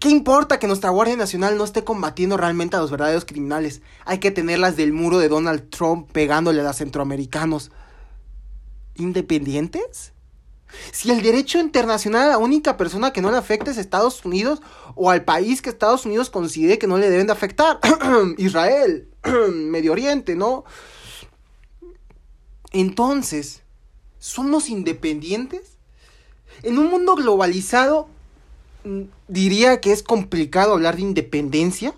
¿Qué 0.00 0.08
importa 0.08 0.58
que 0.58 0.66
nuestra 0.66 0.90
Guardia 0.90 1.16
Nacional 1.16 1.56
no 1.56 1.62
esté 1.62 1.84
combatiendo 1.84 2.36
realmente 2.36 2.74
a 2.74 2.80
los 2.80 2.90
verdaderos 2.90 3.24
criminales? 3.24 3.82
Hay 4.04 4.18
que 4.18 4.32
tenerlas 4.32 4.76
del 4.76 4.92
muro 4.92 5.18
de 5.18 5.28
Donald 5.28 5.70
Trump 5.70 6.10
pegándole 6.10 6.60
a 6.60 6.64
los 6.64 6.76
centroamericanos. 6.76 7.70
¿Independientes? 8.96 10.11
Si 10.90 11.10
el 11.10 11.22
derecho 11.22 11.58
internacional, 11.58 12.30
la 12.30 12.38
única 12.38 12.76
persona 12.76 13.12
que 13.12 13.22
no 13.22 13.30
le 13.30 13.36
afecta 13.36 13.70
es 13.70 13.78
Estados 13.78 14.24
Unidos 14.24 14.60
o 14.94 15.10
al 15.10 15.24
país 15.24 15.62
que 15.62 15.70
Estados 15.70 16.06
Unidos 16.06 16.30
considere 16.30 16.78
que 16.78 16.86
no 16.86 16.98
le 16.98 17.10
deben 17.10 17.26
de 17.26 17.32
afectar, 17.32 17.78
Israel, 18.38 19.08
Medio 19.52 19.92
Oriente, 19.92 20.34
¿no? 20.34 20.64
Entonces, 22.72 23.62
¿somos 24.18 24.70
independientes? 24.70 25.76
En 26.62 26.78
un 26.78 26.88
mundo 26.88 27.14
globalizado, 27.16 28.08
mm, 28.84 29.02
diría 29.28 29.80
que 29.80 29.92
es 29.92 30.02
complicado 30.02 30.72
hablar 30.72 30.96
de 30.96 31.02
independencia, 31.02 31.94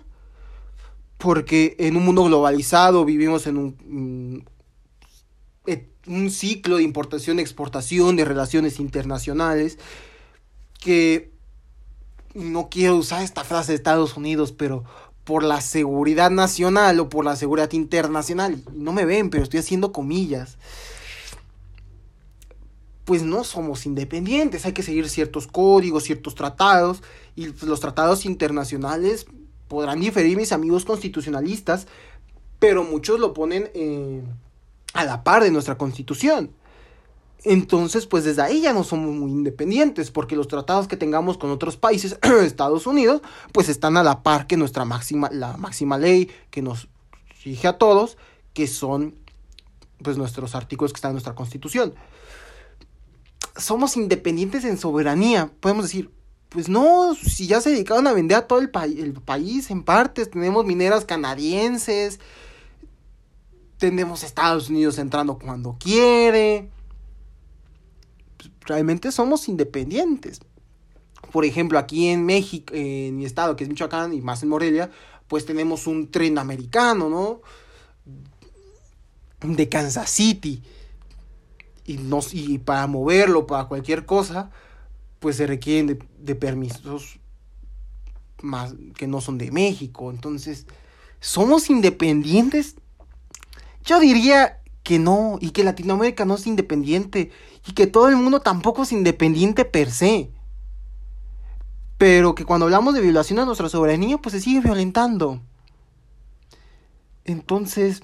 porque 1.17 1.75
en 1.79 1.95
un 1.95 2.05
mundo 2.05 2.23
globalizado 2.25 3.05
vivimos 3.05 3.47
en 3.47 3.57
un, 3.57 3.77
mm, 3.85 4.54
un 6.07 6.29
ciclo 6.29 6.77
de 6.77 6.83
importación, 6.83 7.39
exportación, 7.39 8.15
de 8.15 8.25
relaciones 8.25 8.79
internacionales, 8.79 9.77
que 10.79 11.31
no 12.33 12.69
quiero 12.69 12.97
usar 12.97 13.23
esta 13.23 13.43
frase 13.43 13.71
de 13.71 13.77
Estados 13.77 14.17
Unidos, 14.17 14.51
pero 14.51 14.83
por 15.23 15.43
la 15.43 15.61
seguridad 15.61 16.29
nacional 16.29 16.99
o 16.99 17.09
por 17.09 17.25
la 17.25 17.35
seguridad 17.35 17.71
internacional, 17.71 18.61
no 18.73 18.93
me 18.93 19.05
ven, 19.05 19.29
pero 19.29 19.43
estoy 19.43 19.59
haciendo 19.59 19.91
comillas, 19.91 20.57
pues 23.05 23.23
no 23.23 23.43
somos 23.43 23.85
independientes, 23.85 24.65
hay 24.65 24.73
que 24.73 24.83
seguir 24.83 25.09
ciertos 25.09 25.47
códigos, 25.47 26.03
ciertos 26.03 26.35
tratados, 26.35 27.01
y 27.35 27.47
los 27.65 27.79
tratados 27.79 28.25
internacionales 28.25 29.25
podrán 29.67 29.99
diferir 29.99 30.37
mis 30.37 30.51
amigos 30.51 30.85
constitucionalistas, 30.85 31.87
pero 32.59 32.83
muchos 32.83 33.19
lo 33.19 33.33
ponen... 33.33 33.69
Eh, 33.73 34.21
a 34.95 35.03
la 35.03 35.23
par 35.23 35.43
de 35.43 35.51
nuestra 35.51 35.77
constitución. 35.77 36.51
Entonces, 37.43 38.07
pues 38.07 38.23
desde 38.23 38.41
ahí 38.41 38.61
ya 38.61 38.73
no 38.73 38.83
somos 38.83 39.13
muy 39.13 39.29
independientes, 39.29 40.09
porque 40.09 40.35
los 40.35 40.47
tratados 40.47 40.87
que 40.87 40.97
tengamos 40.97 41.37
con 41.37 41.51
otros 41.51 41.77
países, 41.77 42.17
Estados 42.43 42.87
Unidos, 42.87 43.21
pues 43.51 43.69
están 43.69 43.97
a 43.97 44.03
la 44.03 44.23
par 44.23 44.47
que 44.47 44.57
nuestra 44.57 44.83
máxima, 44.83 45.29
la 45.31 45.55
máxima 45.57 45.99
ley 45.99 46.31
que 46.49 46.63
nos 46.63 46.87
rige 47.43 47.67
a 47.67 47.77
todos, 47.77 48.17
que 48.53 48.65
son 48.65 49.13
pues 50.01 50.17
nuestros 50.17 50.55
artículos 50.55 50.91
que 50.91 50.97
están 50.97 51.11
en 51.11 51.15
nuestra 51.15 51.35
constitución. 51.35 51.93
Somos 53.57 53.95
independientes 53.95 54.63
en 54.63 54.77
soberanía, 54.77 55.51
podemos 55.59 55.85
decir, 55.85 56.09
pues 56.49 56.69
no, 56.69 57.15
si 57.15 57.47
ya 57.47 57.61
se 57.61 57.69
dedicaron 57.69 58.07
a 58.07 58.13
vender 58.13 58.37
a 58.37 58.47
todo 58.47 58.59
el, 58.59 58.71
el 58.97 59.13
país 59.13 59.69
en 59.69 59.83
partes, 59.83 60.31
tenemos 60.31 60.65
mineras 60.65 61.05
canadienses, 61.05 62.19
tenemos 63.89 64.23
Estados 64.23 64.69
Unidos 64.71 64.97
entrando 64.97 65.37
cuando 65.37 65.77
quiere. 65.79 66.71
Realmente 68.61 69.11
somos 69.11 69.47
independientes. 69.47 70.39
Por 71.31 71.45
ejemplo, 71.45 71.77
aquí 71.77 72.07
en 72.07 72.25
México, 72.25 72.73
en 72.73 73.15
mi 73.15 73.25
estado, 73.25 73.55
que 73.55 73.63
es 73.63 73.69
Michoacán, 73.69 74.11
y 74.13 74.21
más 74.21 74.41
en 74.41 74.49
Morelia, 74.49 74.89
pues 75.27 75.45
tenemos 75.45 75.85
un 75.85 76.09
tren 76.09 76.39
americano, 76.39 77.09
¿no? 77.09 77.41
De 79.41 79.69
Kansas 79.69 80.09
City. 80.09 80.63
Y, 81.85 81.99
y 82.31 82.57
para 82.57 82.87
moverlo, 82.87 83.45
para 83.45 83.65
cualquier 83.65 84.07
cosa, 84.07 84.49
pues 85.19 85.35
se 85.35 85.45
requieren 85.45 85.85
de, 85.85 85.99
de 86.17 86.33
permisos 86.33 87.19
más 88.41 88.73
que 88.97 89.05
no 89.05 89.21
son 89.21 89.37
de 89.37 89.51
México. 89.51 90.09
Entonces, 90.09 90.65
somos 91.19 91.69
independientes 91.69 92.77
yo 93.85 93.99
diría 93.99 94.59
que 94.83 94.99
no, 94.99 95.37
y 95.39 95.51
que 95.51 95.63
Latinoamérica 95.63 96.25
no 96.25 96.35
es 96.35 96.45
independiente, 96.45 97.31
y 97.67 97.73
que 97.73 97.87
todo 97.87 98.09
el 98.09 98.17
mundo 98.17 98.41
tampoco 98.41 98.83
es 98.83 98.91
independiente 98.91 99.65
per 99.65 99.91
se. 99.91 100.31
Pero 101.97 102.35
que 102.35 102.45
cuando 102.45 102.65
hablamos 102.65 102.93
de 102.93 103.01
violación 103.01 103.39
a 103.39 103.45
nuestra 103.45 103.69
soberanía, 103.69 104.17
pues 104.17 104.33
se 104.33 104.41
sigue 104.41 104.59
violentando. 104.59 105.41
Entonces, 107.23 108.03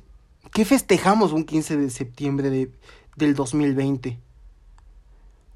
¿qué 0.53 0.65
festejamos 0.65 1.33
un 1.33 1.43
15 1.43 1.77
de 1.77 1.89
septiembre 1.89 2.49
de, 2.49 2.71
del 3.15 3.35
2020? 3.35 4.19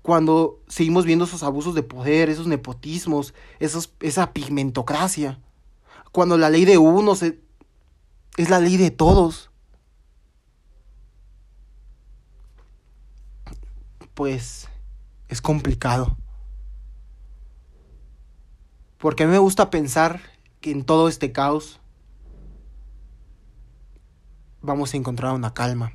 Cuando 0.02 0.60
seguimos 0.68 1.06
viendo 1.06 1.26
esos 1.26 1.42
abusos 1.42 1.74
de 1.74 1.82
poder, 1.82 2.30
esos 2.30 2.46
nepotismos, 2.46 3.34
esos, 3.60 3.92
esa 4.02 4.34
pigmentocracia. 4.34 5.40
Cuando 6.12 6.38
la 6.38 6.52
ley 6.52 6.66
de 6.66 6.78
uno 6.78 7.14
es 7.14 8.50
la 8.50 8.60
ley 8.60 8.78
de 8.78 8.92
todos. 8.92 9.50
Pues 14.16 14.68
es 15.28 15.42
complicado. 15.42 16.18
Porque 18.98 19.24
a 19.24 19.28
mí 19.28 19.34
me 19.34 19.38
gusta 19.38 19.70
pensar 19.70 20.22
que 20.62 20.72
en 20.72 20.84
todo 20.84 21.10
este 21.10 21.32
caos 21.32 21.80
vamos 24.62 24.94
a 24.94 24.98
encontrar 24.98 25.34
una 25.34 25.54
calma. 25.54 25.94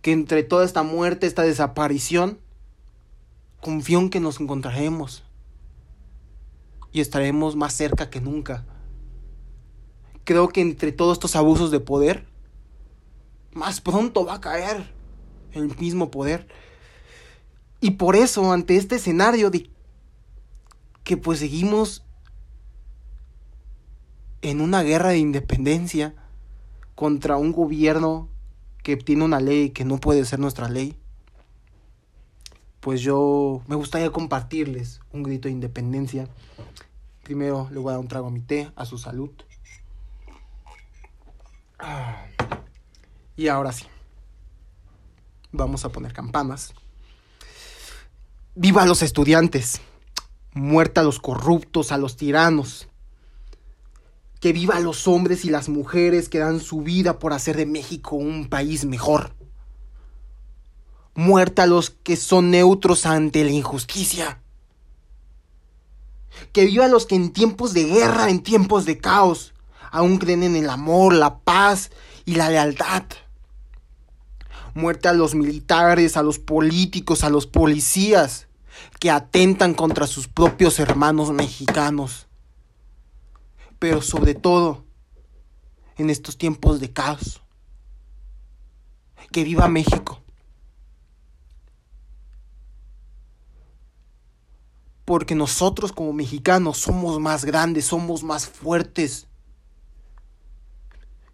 Que 0.00 0.12
entre 0.12 0.42
toda 0.42 0.64
esta 0.64 0.84
muerte, 0.84 1.26
esta 1.26 1.42
desaparición, 1.42 2.38
confío 3.60 3.98
en 3.98 4.10
que 4.10 4.20
nos 4.20 4.40
encontraremos 4.40 5.24
y 6.92 7.00
estaremos 7.00 7.56
más 7.56 7.74
cerca 7.74 8.08
que 8.08 8.20
nunca. 8.20 8.64
Creo 10.24 10.48
que 10.48 10.60
entre 10.60 10.92
todos 10.92 11.14
estos 11.14 11.36
abusos 11.36 11.70
de 11.70 11.80
poder, 11.80 12.26
más 13.52 13.80
pronto 13.80 14.24
va 14.24 14.34
a 14.34 14.40
caer 14.40 14.92
el 15.52 15.76
mismo 15.78 16.10
poder 16.10 16.46
y 17.80 17.92
por 17.92 18.16
eso, 18.16 18.52
ante 18.52 18.76
este 18.76 18.96
escenario 18.96 19.50
de 19.50 19.70
que 21.04 21.16
pues 21.16 21.38
seguimos 21.38 22.04
en 24.42 24.60
una 24.60 24.82
guerra 24.82 25.10
de 25.10 25.18
independencia 25.18 26.14
contra 26.94 27.36
un 27.36 27.52
gobierno 27.52 28.28
que 28.82 28.96
tiene 28.96 29.24
una 29.24 29.40
ley 29.40 29.70
que 29.70 29.84
no 29.84 29.98
puede 29.98 30.24
ser 30.24 30.38
nuestra 30.38 30.68
ley, 30.68 30.96
pues 32.80 33.00
yo 33.00 33.62
me 33.66 33.74
gustaría 33.74 34.10
compartirles 34.10 35.00
un 35.12 35.22
grito 35.22 35.48
de 35.48 35.52
independencia. 35.52 36.28
Primero 37.24 37.68
le 37.72 37.80
voy 37.80 37.90
a 37.90 37.92
dar 37.92 38.00
un 38.00 38.08
trago 38.08 38.28
a 38.28 38.30
mi 38.30 38.40
té, 38.40 38.70
a 38.76 38.84
su 38.86 38.96
salud. 38.96 39.30
Ah. 41.78 42.26
Y 43.36 43.48
ahora 43.48 43.72
sí, 43.72 43.86
vamos 45.52 45.84
a 45.84 45.90
poner 45.90 46.12
campanas. 46.12 46.72
Viva 48.58 48.84
a 48.84 48.86
los 48.86 49.02
estudiantes. 49.02 49.82
Muerta 50.54 51.02
a 51.02 51.04
los 51.04 51.20
corruptos, 51.20 51.92
a 51.92 51.98
los 51.98 52.16
tiranos. 52.16 52.88
Que 54.40 54.54
viva 54.54 54.78
a 54.78 54.80
los 54.80 55.06
hombres 55.06 55.44
y 55.44 55.50
las 55.50 55.68
mujeres 55.68 56.30
que 56.30 56.38
dan 56.38 56.60
su 56.60 56.80
vida 56.80 57.18
por 57.18 57.34
hacer 57.34 57.58
de 57.58 57.66
México 57.66 58.16
un 58.16 58.48
país 58.48 58.86
mejor. 58.86 59.34
Muerta 61.14 61.64
a 61.64 61.66
los 61.66 61.90
que 61.90 62.16
son 62.16 62.50
neutros 62.50 63.04
ante 63.04 63.44
la 63.44 63.50
injusticia. 63.50 64.40
Que 66.54 66.64
viva 66.64 66.86
a 66.86 66.88
los 66.88 67.04
que 67.04 67.14
en 67.14 67.34
tiempos 67.34 67.74
de 67.74 67.84
guerra, 67.84 68.30
en 68.30 68.42
tiempos 68.42 68.86
de 68.86 68.96
caos, 68.96 69.52
aún 69.90 70.16
creen 70.16 70.42
en 70.42 70.56
el 70.56 70.70
amor, 70.70 71.12
la 71.12 71.40
paz 71.40 71.90
y 72.24 72.36
la 72.36 72.48
lealtad. 72.48 73.02
Muerte 74.72 75.08
a 75.08 75.12
los 75.12 75.34
militares, 75.34 76.16
a 76.16 76.22
los 76.22 76.38
políticos, 76.38 77.22
a 77.22 77.28
los 77.28 77.46
policías 77.46 78.45
que 78.98 79.10
atentan 79.10 79.74
contra 79.74 80.06
sus 80.06 80.28
propios 80.28 80.78
hermanos 80.78 81.30
mexicanos. 81.32 82.26
Pero 83.78 84.02
sobre 84.02 84.34
todo, 84.34 84.86
en 85.96 86.10
estos 86.10 86.36
tiempos 86.36 86.80
de 86.80 86.92
caos. 86.92 87.42
Que 89.32 89.44
viva 89.44 89.68
México. 89.68 90.22
Porque 95.04 95.34
nosotros 95.34 95.92
como 95.92 96.12
mexicanos 96.12 96.78
somos 96.78 97.20
más 97.20 97.44
grandes, 97.44 97.86
somos 97.86 98.22
más 98.22 98.46
fuertes 98.46 99.28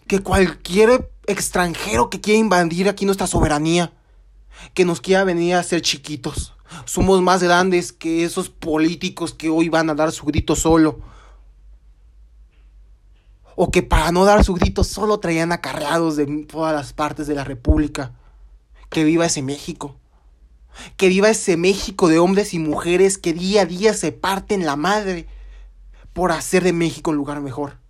que 0.06 0.18
cualquier 0.18 1.10
extranjero 1.26 2.10
que 2.10 2.20
quiera 2.20 2.38
invadir 2.38 2.88
aquí 2.88 3.06
nuestra 3.06 3.26
soberanía, 3.26 3.92
que 4.74 4.84
nos 4.84 5.00
quiera 5.00 5.24
venir 5.24 5.54
a 5.54 5.62
ser 5.62 5.80
chiquitos. 5.80 6.54
Somos 6.84 7.20
más 7.22 7.42
grandes 7.42 7.92
que 7.92 8.24
esos 8.24 8.48
políticos 8.48 9.34
que 9.34 9.50
hoy 9.50 9.68
van 9.68 9.90
a 9.90 9.94
dar 9.94 10.12
su 10.12 10.26
grito 10.26 10.56
solo. 10.56 11.00
O 13.54 13.70
que 13.70 13.82
para 13.82 14.12
no 14.12 14.24
dar 14.24 14.44
su 14.44 14.54
grito 14.54 14.84
solo 14.84 15.20
traían 15.20 15.52
acarreados 15.52 16.16
de 16.16 16.26
todas 16.44 16.74
las 16.74 16.92
partes 16.92 17.26
de 17.26 17.34
la 17.34 17.44
República. 17.44 18.12
Que 18.88 19.04
viva 19.04 19.26
ese 19.26 19.42
México. 19.42 19.96
Que 20.96 21.08
viva 21.08 21.28
ese 21.28 21.56
México 21.56 22.08
de 22.08 22.18
hombres 22.18 22.54
y 22.54 22.58
mujeres 22.58 23.18
que 23.18 23.32
día 23.32 23.62
a 23.62 23.66
día 23.66 23.94
se 23.94 24.12
parten 24.12 24.64
la 24.64 24.76
madre 24.76 25.26
por 26.12 26.32
hacer 26.32 26.64
de 26.64 26.72
México 26.72 27.10
un 27.10 27.16
lugar 27.16 27.40
mejor 27.40 27.81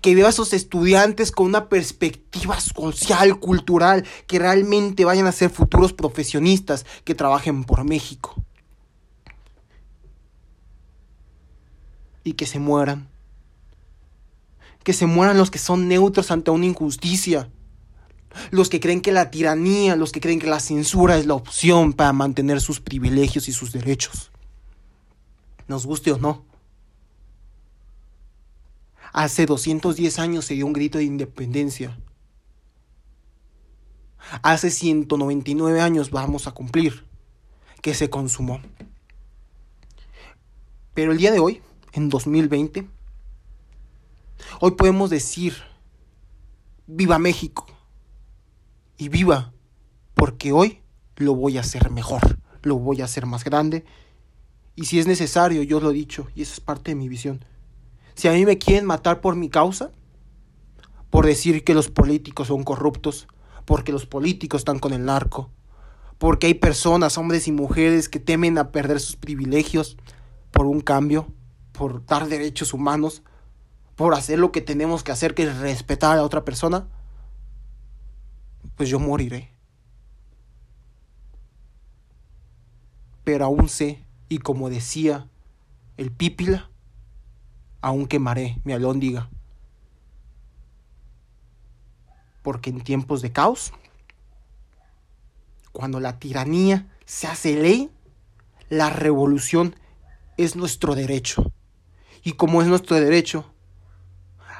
que 0.00 0.14
vea 0.14 0.26
a 0.26 0.30
esos 0.30 0.52
estudiantes 0.52 1.32
con 1.32 1.46
una 1.46 1.68
perspectiva 1.68 2.58
social, 2.60 3.38
cultural, 3.38 4.04
que 4.26 4.38
realmente 4.38 5.04
vayan 5.04 5.26
a 5.26 5.32
ser 5.32 5.50
futuros 5.50 5.92
profesionistas 5.92 6.84
que 7.04 7.14
trabajen 7.14 7.64
por 7.64 7.84
México. 7.84 8.34
Y 12.24 12.32
que 12.34 12.46
se 12.46 12.58
mueran. 12.58 13.08
Que 14.82 14.92
se 14.92 15.06
mueran 15.06 15.38
los 15.38 15.50
que 15.50 15.58
son 15.58 15.88
neutros 15.88 16.30
ante 16.30 16.50
una 16.50 16.66
injusticia. 16.66 17.48
Los 18.50 18.68
que 18.68 18.80
creen 18.80 19.00
que 19.00 19.12
la 19.12 19.30
tiranía, 19.30 19.96
los 19.96 20.12
que 20.12 20.20
creen 20.20 20.38
que 20.38 20.46
la 20.46 20.60
censura 20.60 21.16
es 21.16 21.26
la 21.26 21.34
opción 21.34 21.92
para 21.92 22.12
mantener 22.12 22.60
sus 22.60 22.80
privilegios 22.80 23.48
y 23.48 23.52
sus 23.52 23.72
derechos. 23.72 24.30
Nos 25.66 25.86
guste 25.86 26.12
o 26.12 26.18
no. 26.18 26.47
Hace 29.18 29.46
210 29.46 30.20
años 30.20 30.44
se 30.44 30.54
dio 30.54 30.64
un 30.64 30.72
grito 30.72 30.98
de 30.98 31.02
independencia. 31.02 31.98
Hace 34.44 34.70
199 34.70 35.80
años 35.80 36.12
vamos 36.12 36.46
a 36.46 36.52
cumplir 36.52 37.04
que 37.82 37.94
se 37.94 38.10
consumó. 38.10 38.60
Pero 40.94 41.10
el 41.10 41.18
día 41.18 41.32
de 41.32 41.40
hoy, 41.40 41.62
en 41.94 42.08
2020, 42.08 42.88
hoy 44.60 44.70
podemos 44.76 45.10
decir, 45.10 45.54
viva 46.86 47.18
México. 47.18 47.66
Y 48.98 49.08
viva, 49.08 49.52
porque 50.14 50.52
hoy 50.52 50.80
lo 51.16 51.34
voy 51.34 51.58
a 51.58 51.62
hacer 51.62 51.90
mejor, 51.90 52.38
lo 52.62 52.78
voy 52.78 53.00
a 53.00 53.06
hacer 53.06 53.26
más 53.26 53.42
grande. 53.42 53.84
Y 54.76 54.84
si 54.84 55.00
es 55.00 55.08
necesario, 55.08 55.64
yo 55.64 55.80
lo 55.80 55.90
he 55.90 55.94
dicho, 55.94 56.28
y 56.36 56.42
eso 56.42 56.52
es 56.52 56.60
parte 56.60 56.92
de 56.92 56.94
mi 56.94 57.08
visión 57.08 57.44
si 58.18 58.26
a 58.26 58.32
mí 58.32 58.44
me 58.44 58.58
quieren 58.58 58.84
matar 58.84 59.20
por 59.20 59.36
mi 59.36 59.48
causa, 59.48 59.92
por 61.08 61.24
decir 61.24 61.62
que 61.62 61.72
los 61.72 61.88
políticos 61.88 62.48
son 62.48 62.64
corruptos, 62.64 63.28
porque 63.64 63.92
los 63.92 64.06
políticos 64.06 64.62
están 64.62 64.80
con 64.80 64.92
el 64.92 65.04
narco, 65.04 65.50
porque 66.18 66.48
hay 66.48 66.54
personas, 66.54 67.16
hombres 67.16 67.46
y 67.46 67.52
mujeres 67.52 68.08
que 68.08 68.18
temen 68.18 68.58
a 68.58 68.72
perder 68.72 68.98
sus 68.98 69.14
privilegios 69.14 69.96
por 70.50 70.66
un 70.66 70.80
cambio, 70.80 71.28
por 71.70 72.04
dar 72.06 72.26
derechos 72.26 72.74
humanos, 72.74 73.22
por 73.94 74.12
hacer 74.14 74.40
lo 74.40 74.50
que 74.50 74.62
tenemos 74.62 75.04
que 75.04 75.12
hacer, 75.12 75.36
que 75.36 75.44
es 75.44 75.56
respetar 75.58 76.18
a 76.18 76.24
otra 76.24 76.44
persona, 76.44 76.88
pues 78.74 78.88
yo 78.88 78.98
moriré. 78.98 79.52
Pero 83.22 83.44
aún 83.44 83.68
sé, 83.68 84.04
y 84.28 84.38
como 84.38 84.70
decía 84.70 85.28
el 85.96 86.10
Pípila, 86.10 86.68
aún 87.80 88.06
quemaré 88.06 88.60
mi 88.64 88.72
alóndiga. 88.72 89.30
Porque 92.42 92.70
en 92.70 92.80
tiempos 92.80 93.22
de 93.22 93.32
caos, 93.32 93.72
cuando 95.72 96.00
la 96.00 96.18
tiranía 96.18 96.86
se 97.04 97.26
hace 97.26 97.56
ley, 97.56 97.90
la 98.68 98.90
revolución 98.90 99.76
es 100.36 100.56
nuestro 100.56 100.94
derecho. 100.94 101.52
Y 102.24 102.32
como 102.32 102.62
es 102.62 102.68
nuestro 102.68 102.96
derecho, 102.96 103.52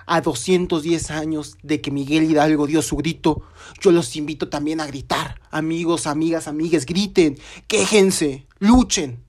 a 0.07 0.23
210 0.23 1.11
años 1.11 1.59
de 1.63 1.81
que 1.81 1.91
Miguel 1.91 2.31
Hidalgo 2.31 2.67
dio 2.67 2.81
su 2.81 2.97
grito, 2.97 3.43
yo 3.81 3.93
los 3.93 4.17
invito 4.17 4.49
también 4.49 4.81
a 4.81 4.87
gritar. 4.87 5.41
Amigos, 5.51 6.07
amigas, 6.07 6.49
amigues, 6.49 6.87
griten, 6.87 7.39
quéjense, 7.67 8.47
luchen. 8.59 9.23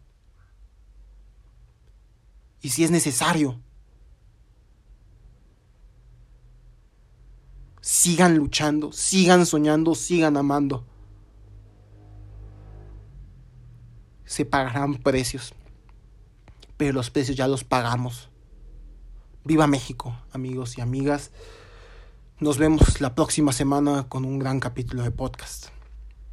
Y 2.61 2.69
si 2.69 2.83
es 2.83 2.91
necesario, 2.91 3.59
sigan 7.89 8.37
luchando, 8.37 8.91
sigan 8.91 9.47
soñando, 9.47 9.95
sigan 9.95 10.37
amando. 10.37 10.85
Se 14.25 14.45
pagarán 14.45 14.93
precios, 14.93 15.55
pero 16.77 16.93
los 16.93 17.09
precios 17.09 17.35
ya 17.35 17.47
los 17.47 17.63
pagamos. 17.63 18.29
Viva 19.43 19.65
México, 19.65 20.15
amigos 20.33 20.77
y 20.77 20.81
amigas. 20.81 21.31
Nos 22.39 22.59
vemos 22.59 23.01
la 23.01 23.15
próxima 23.15 23.53
semana 23.53 24.07
con 24.07 24.23
un 24.23 24.37
gran 24.37 24.59
capítulo 24.59 25.01
de 25.01 25.09
podcast. 25.09 25.69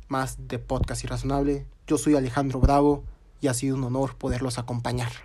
Más 0.09 0.49
de 0.49 0.59
podcast 0.59 1.05
irrazonable. 1.05 1.67
Yo 1.87 1.97
soy 1.97 2.17
Alejandro 2.17 2.61
Bravo 2.61 3.03
y 3.41 3.47
ha 3.47 3.55
sido 3.55 3.77
un 3.77 3.85
honor 3.85 4.15
poderlos 4.17 4.59
acompañar. 4.59 5.11